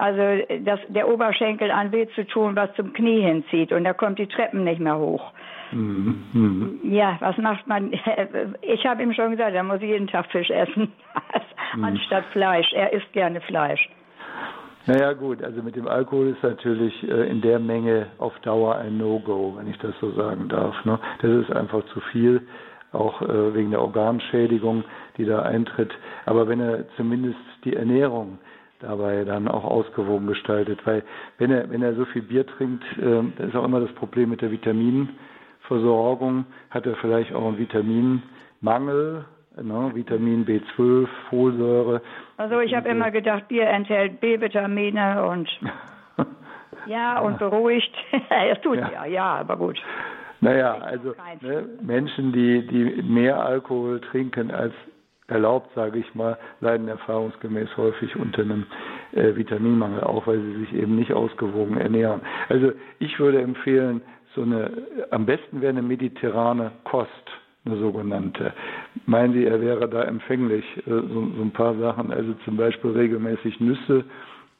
[0.00, 4.18] also das, der Oberschenkel an weh zu tun, was zum Knie hinzieht und da kommt
[4.18, 5.32] die Treppen nicht mehr hoch.
[5.72, 6.22] Mhm.
[6.32, 6.80] mhm.
[6.82, 7.92] Ja, was macht man?
[8.62, 10.92] Ich habe ihm schon gesagt, er muss jeden Tag Fisch essen,
[11.74, 11.84] mhm.
[11.84, 12.72] anstatt Fleisch.
[12.72, 13.88] Er isst gerne Fleisch.
[14.86, 18.96] Naja gut, also mit dem Alkohol ist natürlich äh, in der Menge auf Dauer ein
[18.96, 20.84] No-Go, wenn ich das so sagen darf.
[20.84, 20.98] Ne?
[21.20, 22.40] Das ist einfach zu viel,
[22.92, 24.84] auch äh, wegen der Organschädigung,
[25.18, 25.92] die da eintritt.
[26.24, 28.38] Aber wenn er zumindest die Ernährung
[28.80, 30.80] dabei dann auch ausgewogen gestaltet.
[30.84, 31.02] Weil
[31.38, 34.40] wenn er, wenn er so viel Bier trinkt, äh, ist auch immer das Problem mit
[34.42, 39.24] der Vitaminversorgung, hat er vielleicht auch einen Vitaminmangel,
[39.62, 42.02] ne, Vitamin B12, Folsäure.
[42.36, 45.48] Also ich habe immer gedacht, Bier enthält B-Vitamine und
[46.86, 47.94] ja und beruhigt.
[48.50, 48.90] es tut ja.
[48.90, 49.80] ja, ja, aber gut.
[50.40, 54.72] Naja, also ne, Menschen, die, die mehr Alkohol trinken als
[55.30, 58.66] erlaubt, sage ich mal, leiden erfahrungsgemäß häufig unter einem
[59.12, 62.20] äh, Vitaminmangel, auch weil sie sich eben nicht ausgewogen ernähren.
[62.48, 64.02] Also ich würde empfehlen,
[64.34, 64.70] so eine,
[65.10, 67.10] am besten wäre eine mediterrane Kost,
[67.64, 68.52] eine sogenannte.
[69.06, 70.64] Meinen Sie, er wäre da empfänglich?
[70.78, 74.04] Äh, so, so ein paar Sachen, also zum Beispiel regelmäßig Nüsse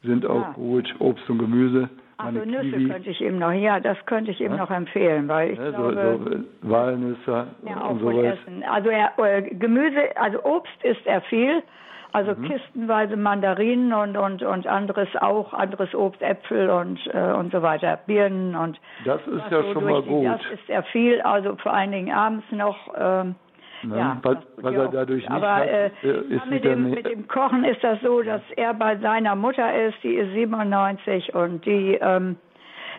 [0.03, 0.51] sind auch ja.
[0.53, 1.89] gut, Obst und Gemüse.
[2.17, 2.89] Also Nüsse Kiwi.
[2.89, 4.57] könnte ich ihm noch, ja, das könnte ich ihm ja?
[4.57, 8.37] noch empfehlen, weil ich ja, glaube, so, so Walnüsse ja, und sowas.
[8.37, 8.63] Essen.
[8.63, 11.63] Also er, äh, Gemüse, also Obst isst er viel,
[12.11, 12.43] also mhm.
[12.43, 17.99] kistenweise Mandarinen und und und anderes auch, anderes Obst, Äpfel und äh, und so weiter,
[18.05, 20.25] Birnen und das ist ja so schon mal gut.
[20.25, 22.77] Das isst er viel, also vor allen Dingen abends noch.
[22.97, 23.35] Ähm,
[23.83, 23.97] Ne?
[23.97, 27.63] Ja, was, was er dadurch nicht aber, hat, äh, ist mit dem, mit dem Kochen
[27.63, 32.37] ist das so, dass er bei seiner Mutter ist, die ist 97 und die ähm,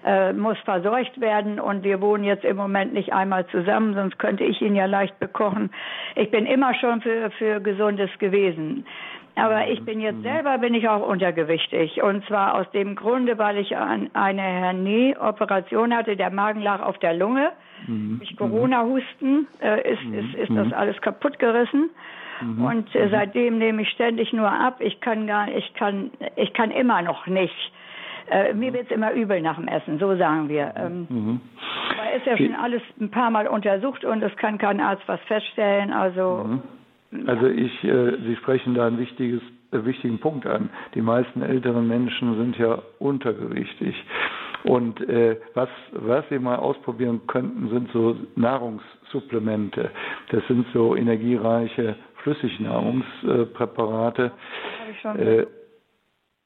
[0.05, 4.45] äh, muss verseucht werden und wir wohnen jetzt im Moment nicht einmal zusammen, sonst könnte
[4.45, 5.71] ich ihn ja leicht bekochen.
[6.17, 8.85] Ich bin immer schon für, für Gesundes gewesen.
[9.35, 10.23] Aber ich bin jetzt mhm.
[10.23, 16.17] selber bin ich auch untergewichtig und zwar aus dem Grunde, weil ich eine Hernie-Operation hatte,
[16.17, 17.53] der Magen lag auf der Lunge.
[17.87, 18.19] Mhm.
[18.19, 20.15] Durch Corona-Husten äh, ist, mhm.
[20.15, 21.91] ist, ist das alles kaputt gerissen.
[22.43, 22.65] Mhm.
[22.65, 24.77] Und äh, seitdem nehme ich ständig nur ab.
[24.81, 27.73] Ich kann gar, ich kann, ich kann immer noch nicht.
[28.31, 30.75] Äh, mir wird es immer übel nach dem Essen, so sagen wir.
[30.77, 31.41] Ähm, mhm.
[31.91, 35.21] Aber ist ja schon alles ein paar Mal untersucht und es kann kein Arzt was
[35.23, 35.93] feststellen.
[35.93, 36.63] Also mhm.
[37.27, 39.43] Also ich, äh, Sie sprechen da ein wichtiges,
[39.73, 40.71] äh, wichtigen Punkt an.
[40.95, 43.95] Die meisten älteren Menschen sind ja untergewichtig.
[44.65, 49.91] Und äh, was, was Sie mal ausprobieren könnten, sind so Nahrungssupplemente.
[50.31, 54.33] Das sind so energiereiche Flüssignahrungspräparate.
[55.19, 55.47] Äh,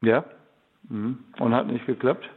[0.03, 0.25] ja?
[0.89, 1.19] Mhm.
[1.39, 2.29] Und hat nicht geklappt?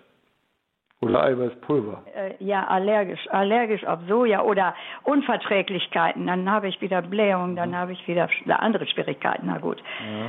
[1.01, 2.03] Oder Eiweißpulver?
[2.13, 3.25] Äh, ja, allergisch.
[3.29, 6.27] Allergisch auf Soja oder Unverträglichkeiten.
[6.27, 9.47] Dann habe ich wieder Blähung, dann habe ich wieder andere Schwierigkeiten.
[9.47, 9.81] Na gut.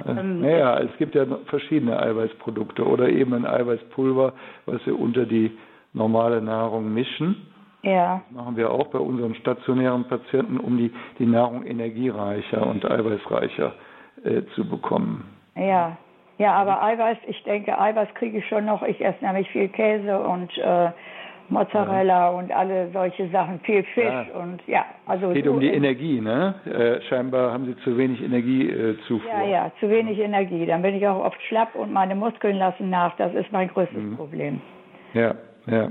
[0.06, 4.32] Ja, ähm, naja, es gibt ja verschiedene Eiweißprodukte oder eben ein Eiweißpulver,
[4.66, 5.50] was wir unter die
[5.92, 7.48] normale Nahrung mischen.
[7.82, 8.22] Ja.
[8.28, 13.74] Das machen wir auch bei unseren stationären Patienten, um die, die Nahrung energiereicher und eiweißreicher
[14.22, 15.24] äh, zu bekommen.
[15.56, 15.96] Ja.
[16.40, 18.82] Ja, aber Eiweiß, ich denke, Eiweiß kriege ich schon noch.
[18.82, 20.88] Ich esse nämlich viel Käse und äh,
[21.50, 22.30] Mozzarella ja.
[22.30, 24.26] und alle solche Sachen, viel Fisch ja.
[24.40, 25.28] und ja, also.
[25.28, 26.54] Es geht so um die Energie, ne?
[26.64, 29.20] Äh, scheinbar haben Sie zu wenig Energiezufuhr.
[29.30, 30.64] Äh, ja, ja, zu wenig Energie.
[30.64, 33.14] Dann bin ich auch oft schlapp und meine Muskeln lassen nach.
[33.16, 34.16] Das ist mein größtes mhm.
[34.16, 34.62] Problem.
[35.12, 35.34] Ja,
[35.66, 35.90] ja.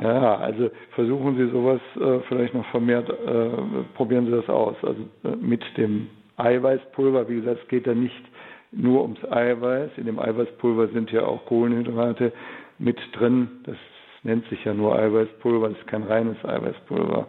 [0.00, 3.50] Ja, also versuchen Sie sowas äh, vielleicht noch vermehrt, äh,
[3.94, 4.74] probieren Sie das aus.
[4.82, 8.27] Also äh, mit dem Eiweißpulver, wie gesagt, es geht da nicht
[8.72, 9.90] nur ums Eiweiß.
[9.96, 12.32] In dem Eiweißpulver sind ja auch Kohlenhydrate
[12.78, 13.48] mit drin.
[13.64, 13.76] Das
[14.22, 17.26] nennt sich ja nur Eiweißpulver, das ist kein reines Eiweißpulver.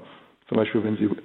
[0.49, 1.15] Zum Beispiel, wenn Sie, mhm.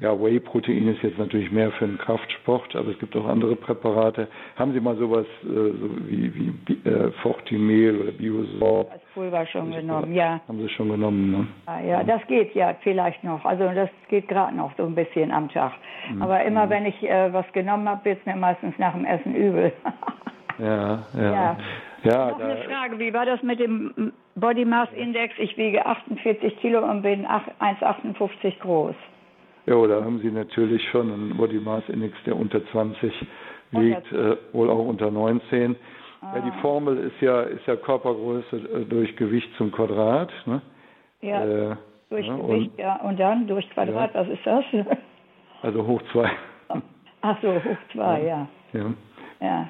[0.00, 4.28] ja, Whey-Protein ist jetzt natürlich mehr für den Kraftsport, aber es gibt auch andere Präparate.
[4.56, 8.92] Haben Sie mal sowas äh, so wie, wie äh, Fortimel oder Biosorb?
[8.92, 10.42] Als Pulver schon genommen, ja.
[10.46, 11.46] Haben Sie schon genommen, ne?
[11.66, 13.42] Ja, ja, das geht ja vielleicht noch.
[13.46, 15.72] Also das geht gerade noch so ein bisschen am Tag.
[16.12, 16.20] Mhm.
[16.20, 16.70] Aber immer mhm.
[16.70, 19.72] wenn ich äh, was genommen habe, wird es mir meistens nach dem Essen übel.
[20.58, 21.32] ja, ja.
[21.32, 21.56] ja.
[22.04, 25.34] Ja, Noch eine Frage, wie war das mit dem Body Mass Index?
[25.38, 28.94] Ich wiege 48 Kilo und bin 1,58 groß.
[29.66, 33.12] Ja, da haben Sie natürlich schon einen Body Mass Index, der unter 20
[33.72, 35.76] liegt, äh, wohl auch unter 19.
[36.20, 36.36] Ah.
[36.36, 40.32] Ja, die Formel ist ja, ist ja Körpergröße äh, durch Gewicht zum Quadrat.
[40.46, 40.62] Ne?
[41.20, 41.76] Ja, äh,
[42.10, 42.96] durch ja, Gewicht, und, ja.
[43.02, 44.20] Und dann durch Quadrat, ja.
[44.20, 44.64] was ist das?
[45.60, 46.30] Also hoch 2.
[47.22, 48.48] Ach so, hoch 2, ja.
[48.72, 48.94] ja.
[49.40, 49.68] ja.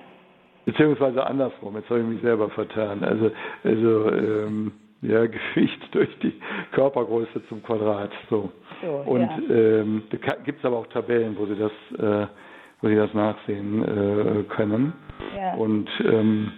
[0.68, 3.02] Beziehungsweise andersrum, jetzt habe ich mich selber vertan.
[3.02, 3.30] Also,
[3.64, 6.34] also ähm, ja, Gewicht durch die
[6.72, 8.10] Körpergröße zum Quadrat.
[8.28, 8.52] So.
[8.82, 9.38] so Und ja.
[9.48, 12.26] ähm, da gibt es aber auch Tabellen, wo Sie das, äh,
[12.82, 14.92] wo Sie das nachsehen äh, können.
[15.34, 15.54] Ja.
[15.54, 16.52] Und ähm,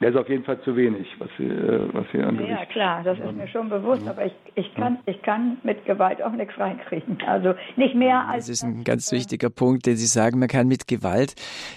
[0.00, 3.04] der ist auf jeden Fall zu wenig, was Sie, äh, was Sie an Ja, klar,
[3.04, 6.58] das ist mir schon bewusst, aber ich, ich, kann, ich kann mit Gewalt auch nichts
[6.58, 7.18] reinkriegen.
[7.26, 8.46] Also nicht mehr als.
[8.46, 11.34] Das ist ein ganz wichtiger Punkt, den Sie sagen, man kann mit Gewalt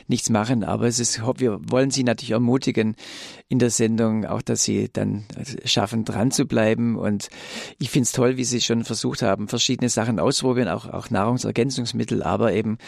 [0.07, 2.95] nichts machen, aber es ist, wir wollen Sie natürlich ermutigen
[3.49, 5.26] in der Sendung, auch dass Sie dann
[5.63, 6.97] schaffen, dran zu bleiben.
[6.97, 7.30] Und
[7.80, 12.24] ich finde es toll, wie Sie schon versucht haben, verschiedene Sachen auszuprobieren, auch, auch Nahrungsergänzungsmittel,
[12.24, 12.80] aber eben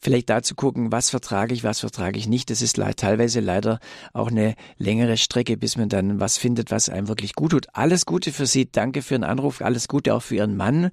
[0.00, 2.50] vielleicht da zu gucken, was vertrage ich, was vertrage ich nicht.
[2.50, 3.78] Das ist teilweise leider
[4.12, 7.66] auch eine längere Strecke, bis man dann was findet, was einem wirklich gut tut.
[7.72, 8.70] Alles Gute für Sie.
[8.70, 9.60] Danke für den Anruf.
[9.60, 10.90] Alles Gute auch für Ihren Mann.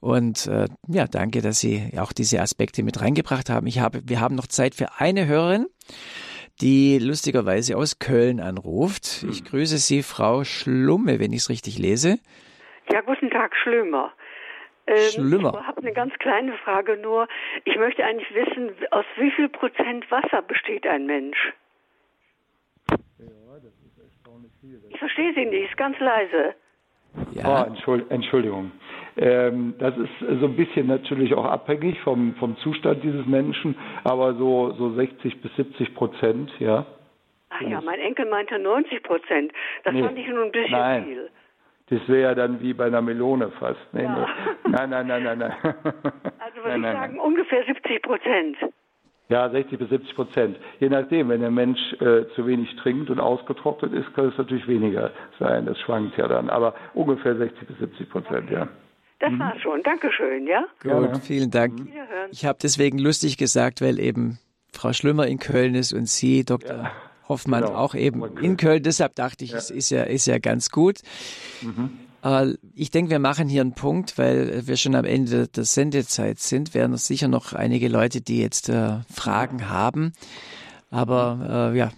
[0.00, 3.66] Und äh, ja, danke, dass Sie auch diese Aspekte mit reingebracht haben.
[3.66, 5.66] Ich habe, wir haben noch Zeit für eine Hörerin
[6.60, 9.24] die lustigerweise aus Köln anruft.
[9.30, 12.18] Ich grüße Sie, Frau Schlumme, wenn ich es richtig lese.
[12.92, 14.12] Ja, guten Tag, Schlömer.
[14.90, 15.56] Ähm, Schlimmer.
[15.60, 17.28] Ich habe eine ganz kleine Frage nur.
[17.64, 21.52] Ich möchte eigentlich wissen, aus wie viel Prozent Wasser besteht ein Mensch?
[22.90, 22.96] Ja,
[23.62, 24.80] das ist erstaunlich viel.
[24.88, 26.54] Ich verstehe Sie nicht, ist ganz leise.
[27.32, 27.66] Ja.
[27.86, 28.72] Oh, Entschuldigung.
[29.16, 34.34] Ähm, das ist so ein bisschen natürlich auch abhängig vom, vom Zustand dieses Menschen, aber
[34.34, 36.86] so, so 60 bis 70 Prozent, ja.
[37.50, 39.52] Ach ja, mein Enkel meinte 90 Prozent.
[39.84, 40.02] Das nee.
[40.02, 41.04] fand ich nur ein bisschen Nein.
[41.04, 41.30] viel.
[41.90, 43.80] Das wäre ja dann wie bei einer Melone fast.
[43.92, 44.26] Nee, ja.
[44.68, 45.52] Nein, nein, nein, nein, nein.
[45.62, 47.26] Also würde ich nein, sagen, nein.
[47.26, 48.56] ungefähr 70 Prozent.
[49.28, 50.56] Ja, 60 bis 70 Prozent.
[50.80, 54.66] Je nachdem, wenn der Mensch äh, zu wenig trinkt und ausgetrocknet ist, kann es natürlich
[54.66, 55.66] weniger sein.
[55.66, 56.50] Das schwankt ja dann.
[56.50, 58.54] Aber ungefähr 60 bis 70 Prozent, okay.
[58.54, 58.68] ja.
[59.20, 59.38] Das mhm.
[59.38, 59.82] war's schon.
[59.82, 60.64] Dankeschön, ja?
[60.82, 61.14] Gut, ja.
[61.20, 61.74] vielen Dank.
[62.32, 64.38] Ich habe deswegen lustig gesagt, weil eben
[64.72, 66.76] Frau Schlümmer in Köln ist und Sie, Dr.
[66.76, 66.92] Ja.
[67.30, 67.76] Hoffmann genau.
[67.76, 68.82] auch eben in Köln.
[68.82, 69.56] Deshalb dachte ich, ja.
[69.56, 70.98] es ist ja, ist ja ganz gut.
[71.62, 71.90] Mhm.
[72.22, 76.38] Aber ich denke, wir machen hier einen Punkt, weil wir schon am Ende der Sendezeit
[76.38, 76.74] sind.
[76.74, 80.12] Werden sicher noch einige Leute, die jetzt äh, Fragen haben.
[80.90, 81.92] Aber äh, ja,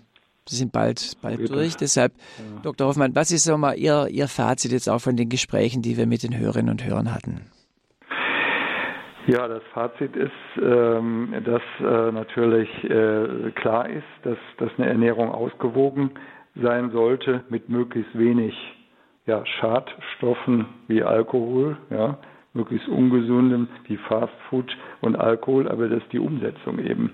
[0.48, 1.52] Sie sind bald, bald Bitte.
[1.52, 1.76] durch.
[1.76, 2.60] Deshalb, ja.
[2.62, 2.88] Dr.
[2.88, 6.06] Hoffmann, was ist so mal Ihr, Ihr Fazit jetzt auch von den Gesprächen, die wir
[6.06, 7.42] mit den Hörerinnen und Hörern hatten?
[9.26, 15.30] Ja, das Fazit ist, ähm, dass äh, natürlich äh, klar ist, dass, dass eine Ernährung
[15.30, 16.10] ausgewogen
[16.56, 18.54] sein sollte mit möglichst wenig
[19.60, 21.76] Schadstoffen wie Alkohol,
[22.54, 27.12] möglichst ungesundem wie Fastfood und Alkohol, aber das ist die Umsetzung eben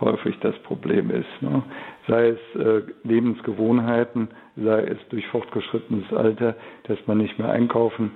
[0.00, 1.26] häufig das Problem ist.
[1.42, 1.62] Ne?
[2.06, 6.54] Sei es äh, Lebensgewohnheiten, sei es durch fortgeschrittenes Alter,
[6.84, 8.12] dass man nicht mehr einkaufen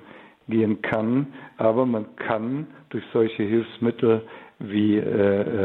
[0.53, 1.27] gehen kann,
[1.57, 4.23] aber man kann durch solche Hilfsmittel
[4.61, 5.01] wie äh,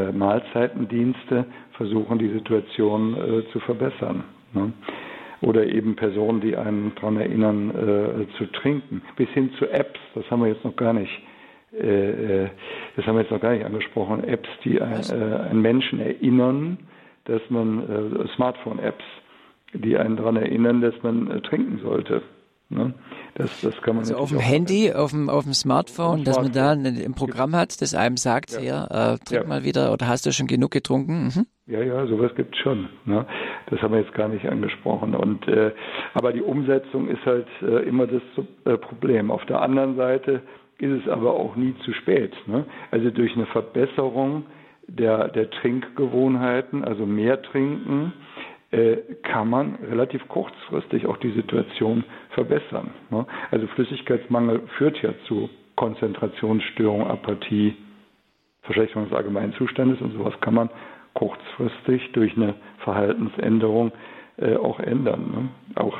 [0.08, 4.24] äh Mahlzeitendienste versuchen, die Situation äh, zu verbessern.
[4.52, 4.72] Ne?
[5.40, 9.02] Oder eben Personen, die einen daran erinnern, äh, zu trinken.
[9.14, 11.12] Bis hin zu Apps, das haben wir jetzt noch gar nicht
[11.72, 12.48] äh, äh,
[12.96, 16.78] das haben wir jetzt noch gar nicht angesprochen, Apps, die ein, äh, einen Menschen erinnern,
[17.26, 19.04] dass man, äh, Smartphone-Apps,
[19.74, 22.22] die einen daran erinnern, dass man äh, trinken sollte.
[22.70, 22.94] Ne?
[23.34, 26.52] Das, das kann man also auf dem Handy, auf dem, auf dem Smartphone, dass man
[26.52, 29.48] da ein, Programm hat, das einem sagt, ja, ja äh, trink ja.
[29.48, 31.24] mal wieder oder hast du schon genug getrunken?
[31.24, 31.46] Mhm.
[31.66, 32.88] Ja, ja, sowas gibt es schon.
[33.04, 33.26] Ne?
[33.70, 35.14] Das haben wir jetzt gar nicht angesprochen.
[35.14, 35.72] Und äh,
[36.14, 38.22] aber die Umsetzung ist halt äh, immer das
[38.64, 39.30] äh, Problem.
[39.30, 40.42] Auf der anderen Seite
[40.78, 42.32] ist es aber auch nie zu spät.
[42.46, 42.64] Ne?
[42.90, 44.44] Also durch eine Verbesserung
[44.86, 48.12] der, der Trinkgewohnheiten, also mehr trinken,
[49.22, 52.90] kann man relativ kurzfristig auch die Situation verbessern.
[53.10, 53.26] Ne?
[53.50, 57.74] Also Flüssigkeitsmangel führt ja zu Konzentrationsstörung, Apathie,
[58.62, 60.68] Verschlechterung des allgemeinen Zustandes und sowas kann man
[61.14, 63.92] kurzfristig durch eine Verhaltensänderung
[64.36, 65.30] äh, auch ändern.
[65.30, 65.48] Ne?
[65.76, 65.96] Auch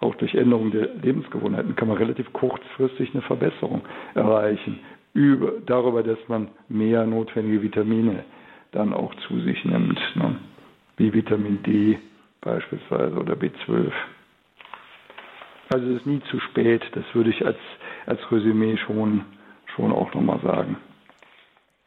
[0.00, 3.80] auch durch Änderung der Lebensgewohnheiten kann man relativ kurzfristig eine Verbesserung
[4.14, 4.80] erreichen.
[5.14, 8.24] Über, darüber, dass man mehr notwendige Vitamine
[8.72, 10.36] dann auch zu sich nimmt, ne?
[10.96, 11.98] Wie Vitamin D
[12.40, 13.90] beispielsweise oder B12.
[15.72, 17.58] Also es ist nie zu spät, das würde ich als,
[18.06, 19.24] als Resümee schon,
[19.74, 20.76] schon auch nochmal sagen.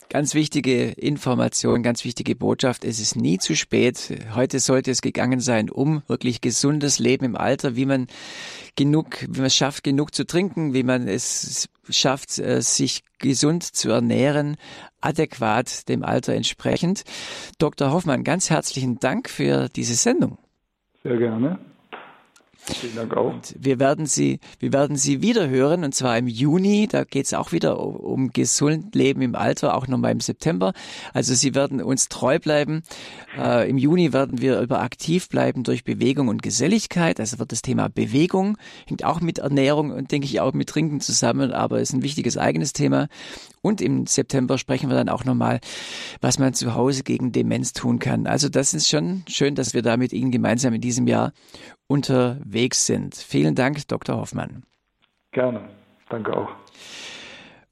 [0.10, 2.86] Ganz wichtige Information, ganz wichtige Botschaft.
[2.86, 4.18] Es ist nie zu spät.
[4.34, 8.08] Heute sollte es gegangen sein, um wirklich gesundes Leben im Alter, wie man
[8.78, 13.64] genug, wie man es schafft, genug zu trinken, wie man es schafft, äh, sich gesund
[13.64, 14.56] zu ernähren,
[15.02, 17.04] adäquat dem Alter entsprechend.
[17.58, 17.92] Dr.
[17.92, 20.38] Hoffmann, ganz herzlichen Dank für diese Sendung.
[21.04, 21.60] Sehr gerne.
[22.74, 23.34] Vielen Dank auch.
[23.34, 26.88] Und wir werden Sie, wir werden Sie wieder hören und zwar im Juni.
[26.90, 30.74] Da geht es auch wieder um gesund Leben im Alter, auch nochmal im September.
[31.14, 32.84] Also Sie werden uns treu bleiben.
[33.38, 37.20] Äh, Im Juni werden wir über aktiv bleiben durch Bewegung und Geselligkeit.
[37.20, 41.00] Also wird das Thema Bewegung hängt auch mit Ernährung und denke ich auch mit Trinken
[41.02, 43.08] zusammen, aber ist ein wichtiges eigenes Thema.
[43.62, 45.60] Und im September sprechen wir dann auch nochmal,
[46.22, 48.28] was man zu Hause gegen Demenz tun kann.
[48.28, 51.34] Also das ist schon schön, dass wir da mit Ihnen gemeinsam in diesem Jahr
[51.88, 53.16] unterwegs sind.
[53.16, 54.18] Vielen Dank, Dr.
[54.18, 54.64] Hoffmann.
[55.32, 55.70] Gerne.
[56.10, 56.50] Danke auch.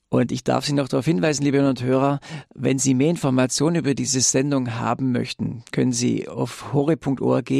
[0.09, 2.19] Und ich darf Sie noch darauf hinweisen, liebe Hörer und Hörer,
[2.53, 7.51] wenn Sie mehr Informationen über diese Sendung haben möchten, können Sie auf hore.org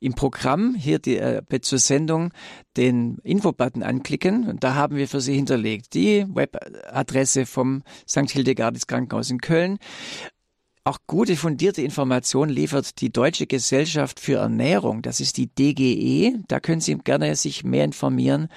[0.00, 2.32] im Programm hier die, äh, zur Sendung
[2.76, 8.28] den Infobutton anklicken und da haben wir für Sie hinterlegt die Webadresse vom St.
[8.28, 9.78] Hildegardis Krankenhaus in Köln,
[10.88, 15.02] auch gute fundierte Informationen liefert die Deutsche Gesellschaft für Ernährung.
[15.02, 16.38] Das ist die DGE.
[16.48, 18.48] Da können Sie gerne sich mehr informieren.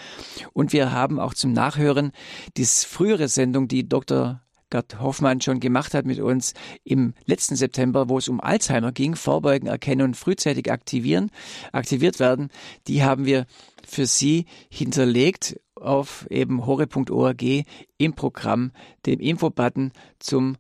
[0.53, 2.13] Und wir haben auch zum Nachhören
[2.55, 4.41] die frühere Sendung, die Dr.
[4.69, 6.53] Gerd Hoffmann schon gemacht hat mit uns
[6.86, 11.32] im letzten September, wo es um Alzheimer ging, Vorbeugen, Erkennen und frühzeitig aktivieren,
[11.73, 12.47] aktiviert werden.
[12.88, 13.45] Die haben wir
[13.86, 17.43] für Sie hinterlegt auf eben hore.org
[17.97, 18.71] im Programm,
[19.05, 20.55] dem Infobutton zum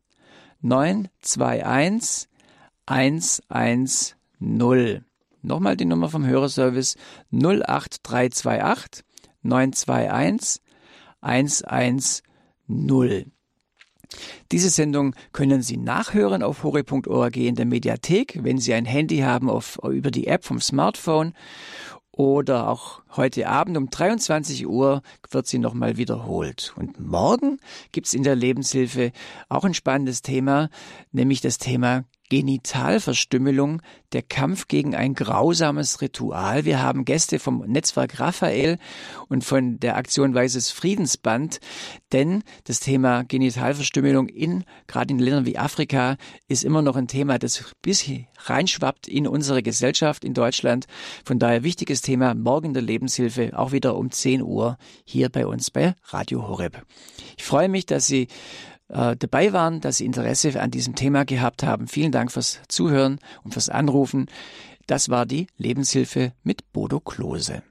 [0.63, 2.29] 921
[2.87, 3.89] 110.
[5.43, 6.95] Nochmal die Nummer vom Hörerservice
[7.33, 9.03] 08328
[9.43, 10.61] 921
[11.21, 12.23] 110.
[14.51, 19.49] Diese Sendung können Sie nachhören auf hore.org in der Mediathek, wenn Sie ein Handy haben
[19.49, 21.35] auf, über die App vom Smartphone
[22.12, 26.75] oder auch heute Abend um 23 Uhr wird sie nochmal wiederholt.
[26.77, 27.59] Und morgen
[27.93, 29.12] gibt's in der Lebenshilfe
[29.49, 30.68] auch ein spannendes Thema,
[31.12, 36.64] nämlich das Thema Genitalverstümmelung, der Kampf gegen ein grausames Ritual.
[36.64, 38.78] Wir haben Gäste vom Netzwerk Raphael
[39.28, 41.61] und von der Aktion Weißes Friedensband,
[42.12, 46.16] denn das Thema Genitalverstümmelung in, gerade in Ländern wie Afrika,
[46.49, 48.09] ist immer noch ein Thema, das bis
[48.45, 50.87] reinschwappt in unsere Gesellschaft in Deutschland.
[51.24, 55.70] Von daher wichtiges Thema, morgen der Lebenshilfe, auch wieder um 10 Uhr hier bei uns
[55.70, 56.85] bei Radio Horeb.
[57.37, 58.28] Ich freue mich, dass Sie
[58.93, 61.88] äh, dabei waren, dass Sie Interesse an diesem Thema gehabt haben.
[61.88, 64.26] Vielen Dank fürs Zuhören und fürs Anrufen.
[64.86, 67.62] Das war die Lebenshilfe mit Bodo Klose.